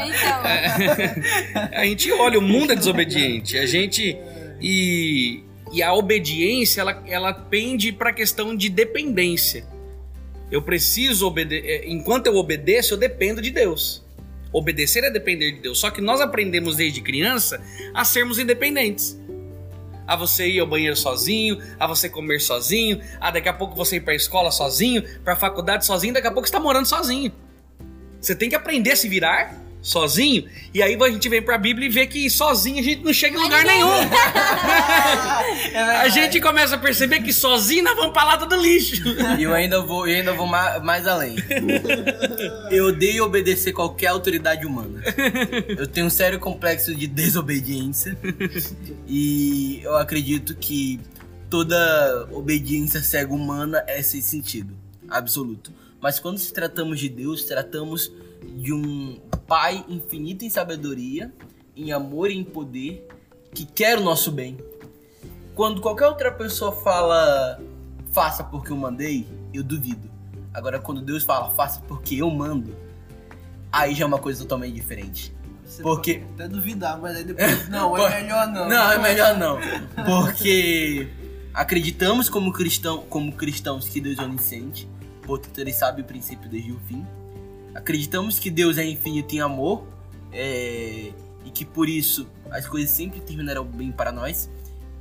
[0.07, 1.69] então.
[1.73, 3.59] a gente olha, o mundo é desobediente.
[3.59, 4.17] A gente.
[4.61, 9.65] E, e a obediência, ela, ela pende para a questão de dependência.
[10.49, 11.89] Eu preciso obedecer.
[11.89, 14.02] Enquanto eu obedeço, eu dependo de Deus.
[14.53, 15.79] Obedecer é depender de Deus.
[15.79, 17.61] Só que nós aprendemos desde criança
[17.95, 19.19] a sermos independentes
[20.07, 23.97] a você ir ao banheiro sozinho, a você comer sozinho, a daqui a pouco você
[23.97, 26.87] ir para a escola sozinho, para a faculdade sozinho, daqui a pouco você está morando
[26.87, 27.33] sozinho.
[28.21, 31.87] Você tem que aprender a se virar sozinho, e aí a gente vem pra Bíblia
[31.87, 33.91] e vê que sozinho a gente não chega em lugar nenhum.
[36.01, 39.03] a gente começa a perceber que sozinho nós vamos pra lata do lixo.
[39.39, 41.37] E eu ainda vou, eu ainda vou mais, mais além.
[42.71, 45.03] Eu odeio obedecer qualquer autoridade humana.
[45.69, 48.17] Eu tenho um sério complexo de desobediência.
[49.07, 51.01] E eu acredito que
[51.51, 54.75] toda obediência cega humana é sem sentido.
[55.09, 55.73] Absoluto.
[56.01, 58.11] Mas quando se tratamos de Deus, tratamos
[58.45, 61.31] de um Pai infinito em sabedoria,
[61.77, 63.07] em amor e em poder,
[63.55, 64.57] que quer o nosso bem.
[65.55, 67.61] Quando qualquer outra pessoa fala,
[68.11, 70.11] faça porque eu mandei, eu duvido.
[70.55, 72.75] Agora, quando Deus fala, faça porque eu mando,
[73.71, 75.35] aí já é uma coisa totalmente diferente.
[75.65, 77.69] Você Porque- até duvidar, mas aí depois.
[77.69, 78.69] Não, é melhor não.
[78.69, 79.59] Não, é melhor não.
[80.05, 81.09] Porque
[81.55, 84.87] acreditamos como, cristão, como cristãos que Deus é onisciente,
[85.23, 87.07] portanto ele sabe o princípio desde o fim.
[87.75, 89.87] Acreditamos que Deus é infinito em amor
[90.33, 91.13] é,
[91.45, 94.51] e que por isso as coisas sempre terminarão bem para nós.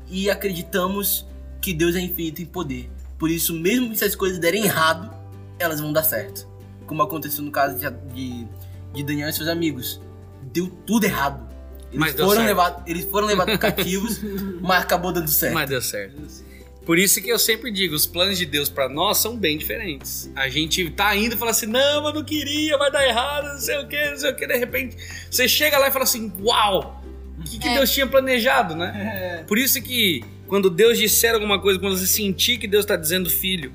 [0.09, 1.25] E acreditamos
[1.61, 2.89] que Deus é infinito em poder.
[3.17, 5.13] Por isso, mesmo se as coisas derem errado,
[5.59, 6.47] elas vão dar certo.
[6.85, 8.47] Como aconteceu no caso de, de,
[8.93, 10.01] de Daniel e seus amigos.
[10.41, 11.47] Deu tudo errado.
[11.91, 14.19] Eles Mas foram levados, eles foram levados cativos,
[14.61, 15.53] mas acabou dando certo.
[15.53, 16.21] Mas deu certo.
[16.85, 20.31] Por isso que eu sempre digo, os planos de Deus pra nós são bem diferentes.
[20.35, 23.59] A gente tá indo e fala assim, não, eu não queria, vai dar errado, não
[23.59, 24.47] sei o que, não sei o que.
[24.47, 24.97] De repente,
[25.29, 27.03] você chega lá e fala assim, uau,
[27.39, 27.75] o que, que É.
[27.75, 29.43] Deus tinha planejado, né?
[29.47, 33.29] Por isso que quando Deus disser alguma coisa, quando você sentir que Deus está dizendo,
[33.29, 33.71] filho,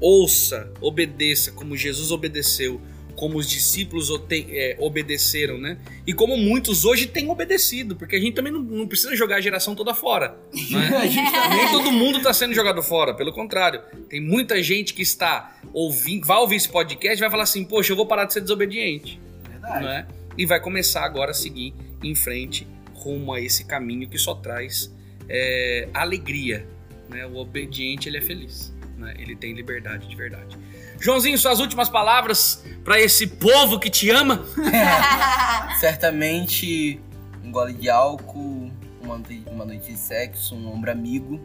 [0.00, 2.80] ouça, obedeça, como Jesus obedeceu,
[3.24, 5.78] como os discípulos é, obedeceram, né?
[6.06, 9.40] E como muitos hoje têm obedecido, porque a gente também não, não precisa jogar a
[9.40, 10.36] geração toda fora.
[10.52, 10.90] Né?
[11.56, 13.80] Nem todo mundo está sendo jogado fora, pelo contrário.
[14.10, 17.92] Tem muita gente que está ouvindo, vai ouvir esse podcast e vai falar assim, poxa,
[17.92, 19.18] eu vou parar de ser desobediente
[19.48, 19.82] Verdade.
[19.82, 20.06] não é?
[20.36, 21.72] E vai começar agora a seguir
[22.02, 24.94] em frente rumo a esse caminho que só traz
[25.30, 26.68] é, alegria.
[27.08, 27.24] Né?
[27.24, 29.14] O obediente ele é feliz, né?
[29.18, 30.58] ele tem liberdade de verdade.
[31.04, 34.42] Joãozinho, suas últimas palavras para esse povo que te ama?
[35.78, 36.98] Certamente
[37.44, 38.70] um gole de álcool,
[39.02, 41.38] uma, noite- uma noite de sexo, um ombro amigo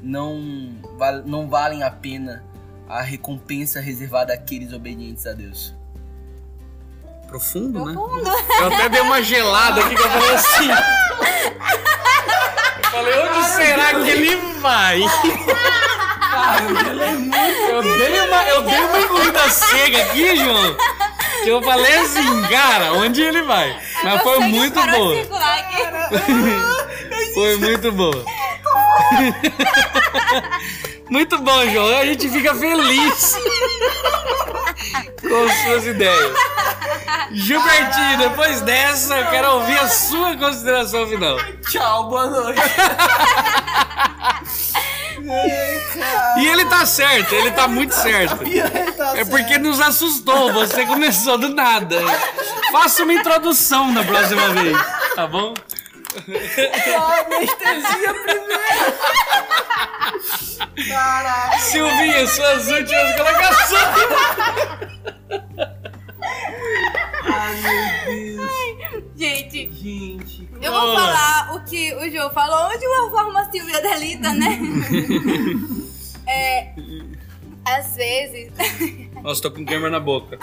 [0.00, 2.44] não, val- não valem a pena
[2.88, 5.74] a recompensa reservada àqueles obedientes a Deus.
[7.26, 7.92] Profundo, né?
[7.94, 8.28] Profundo.
[8.60, 10.68] Eu até dei uma gelada aqui que eu falei assim.
[12.84, 15.00] Eu falei, onde será que ele vai?
[17.68, 20.76] Eu dei uma, eu dei uma engolida cega aqui, João.
[21.42, 23.76] Que eu falei assim, cara, onde ele vai?
[24.02, 25.20] Mas Meu foi muito boa.
[25.20, 25.28] aqui.
[27.34, 28.24] Foi muito boa.
[31.10, 31.98] Muito bom, João.
[31.98, 33.36] A gente fica feliz
[35.20, 36.36] com suas ideias.
[37.32, 41.36] Gilbertinho, depois dessa, eu quero ouvir a sua consideração final.
[41.68, 42.60] Tchau, boa noite.
[46.38, 48.38] E ele tá certo, ele tá muito certo.
[48.96, 51.96] Tá É porque nos assustou, você começou do nada.
[52.70, 54.76] Faça uma introdução na próxima vez,
[55.14, 55.54] tá bom?
[57.26, 58.52] anestesia primeiro.
[61.58, 63.82] Silvinha, suas últimas colocações.
[71.72, 74.58] Que o João falou de uma forma Silvia Delita, né?
[76.28, 76.74] é.
[77.64, 78.52] Às vezes.
[79.22, 80.38] Nossa, tô com câmera na boca.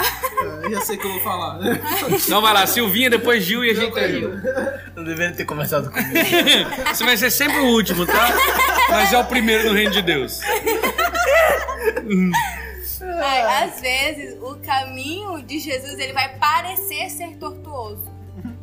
[0.64, 1.60] Eu já sei o que eu vou falar.
[2.10, 4.92] Então vai lá, Silvinha, depois Gil e a gente termina.
[4.96, 6.16] Não deveria ter começado comigo.
[6.88, 8.30] Você vai ser sempre o último, tá?
[8.90, 10.40] Mas é o primeiro no reino de Deus.
[13.22, 18.10] Ai, às vezes o caminho de Jesus ele vai parecer ser tortuoso,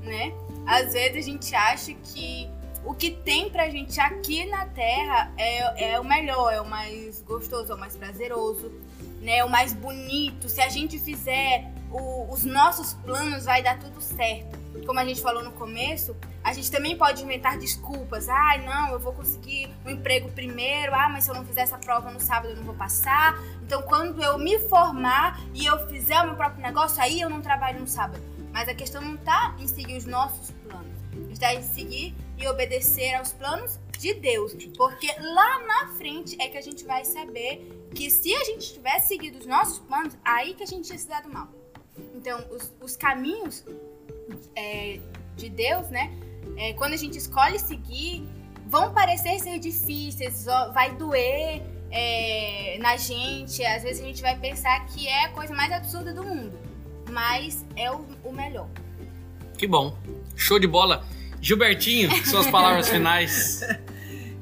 [0.03, 0.33] né?
[0.67, 2.49] Às vezes a gente acha que
[2.87, 7.20] o que tem pra gente aqui na Terra é, é o melhor, é o mais
[7.22, 8.72] gostoso, é o mais prazeroso,
[9.20, 9.39] né?
[9.39, 10.49] É o mais bonito.
[10.49, 14.57] Se a gente fizer o- os nossos planos vai dar tudo certo.
[14.87, 16.14] Como a gente falou no começo,
[16.45, 18.28] a gente também pode inventar desculpas.
[18.28, 20.95] Ai, não, eu vou conseguir um emprego primeiro.
[20.95, 23.39] Ah, mas se eu não fizer essa prova no sábado eu não vou passar.
[23.62, 27.41] Então, quando eu me formar e eu fizer o meu próprio negócio, aí eu não
[27.41, 28.22] trabalho no sábado.
[28.53, 30.87] Mas a questão não tá em seguir os nossos planos.
[31.30, 34.55] Está em seguir e obedecer aos planos de Deus.
[34.76, 39.09] Porque lá na frente é que a gente vai saber que se a gente tivesse
[39.09, 41.49] seguido os nossos planos, aí que a gente tinha se dado mal.
[42.14, 43.64] Então, os, os caminhos
[44.55, 45.01] é,
[45.37, 46.12] de Deus, né?
[46.57, 48.26] é, quando a gente escolhe seguir,
[48.66, 53.64] vão parecer ser difíceis, vai doer é, na gente.
[53.64, 56.59] Às vezes a gente vai pensar que é a coisa mais absurda do mundo,
[57.11, 58.68] mas é o, o melhor.
[59.59, 59.97] Que bom.
[60.34, 61.05] Show de bola.
[61.47, 63.61] Gilbertinho, suas palavras finais.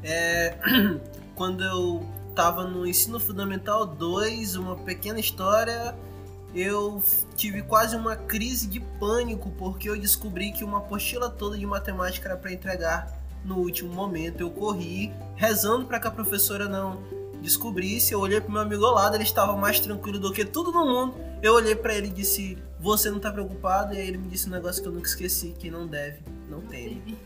[0.07, 0.59] É,
[1.35, 5.97] quando eu tava no ensino fundamental 2, uma pequena história,
[6.55, 7.03] eu
[7.35, 12.29] tive quase uma crise de pânico porque eu descobri que uma apostila toda de matemática
[12.29, 14.43] era para entregar no último momento.
[14.43, 17.03] Eu corri rezando para que a professora não
[17.41, 18.13] descobrisse.
[18.13, 20.85] Eu olhei pro meu amigo ao lado, ele estava mais tranquilo do que tudo no
[20.85, 21.15] mundo.
[21.43, 24.49] Eu olhei para ele e disse: "Você não tá preocupado?" E aí ele me disse
[24.49, 26.21] um negócio que eu nunca esqueci, que não deve,
[26.55, 27.19] não teme.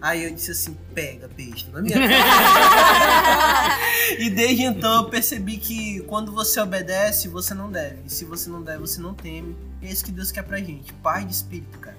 [0.00, 3.78] Aí eu disse assim, pega, besta, na minha cara.
[4.18, 7.98] e desde então eu percebi que quando você obedece, você não deve.
[8.04, 9.54] E se você não deve, você não teme.
[9.80, 10.92] E é isso que Deus quer pra gente.
[10.94, 11.96] Paz de espírito, cara.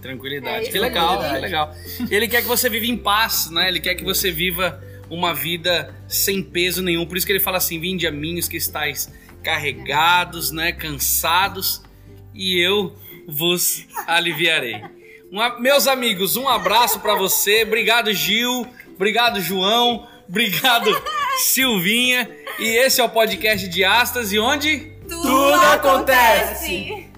[0.00, 0.68] Tranquilidade.
[0.68, 1.74] É, que legal, que legal.
[2.10, 3.68] Ele quer que você viva em paz, né?
[3.68, 7.04] Ele quer que você viva uma vida sem peso nenhum.
[7.04, 9.12] Por isso que ele fala assim: vinde a mim os que estáis
[9.42, 10.72] carregados, né?
[10.72, 11.82] Cansados,
[12.34, 12.96] e eu
[13.28, 14.80] vos aliviarei.
[15.32, 17.62] Um a- meus amigos, um abraço pra você.
[17.64, 18.66] Obrigado, Gil.
[18.94, 20.06] Obrigado, João.
[20.28, 20.90] Obrigado,
[21.38, 22.28] Silvinha.
[22.58, 24.32] E esse é o podcast de Astas.
[24.32, 24.92] E onde?
[25.08, 27.08] Tudo acontece.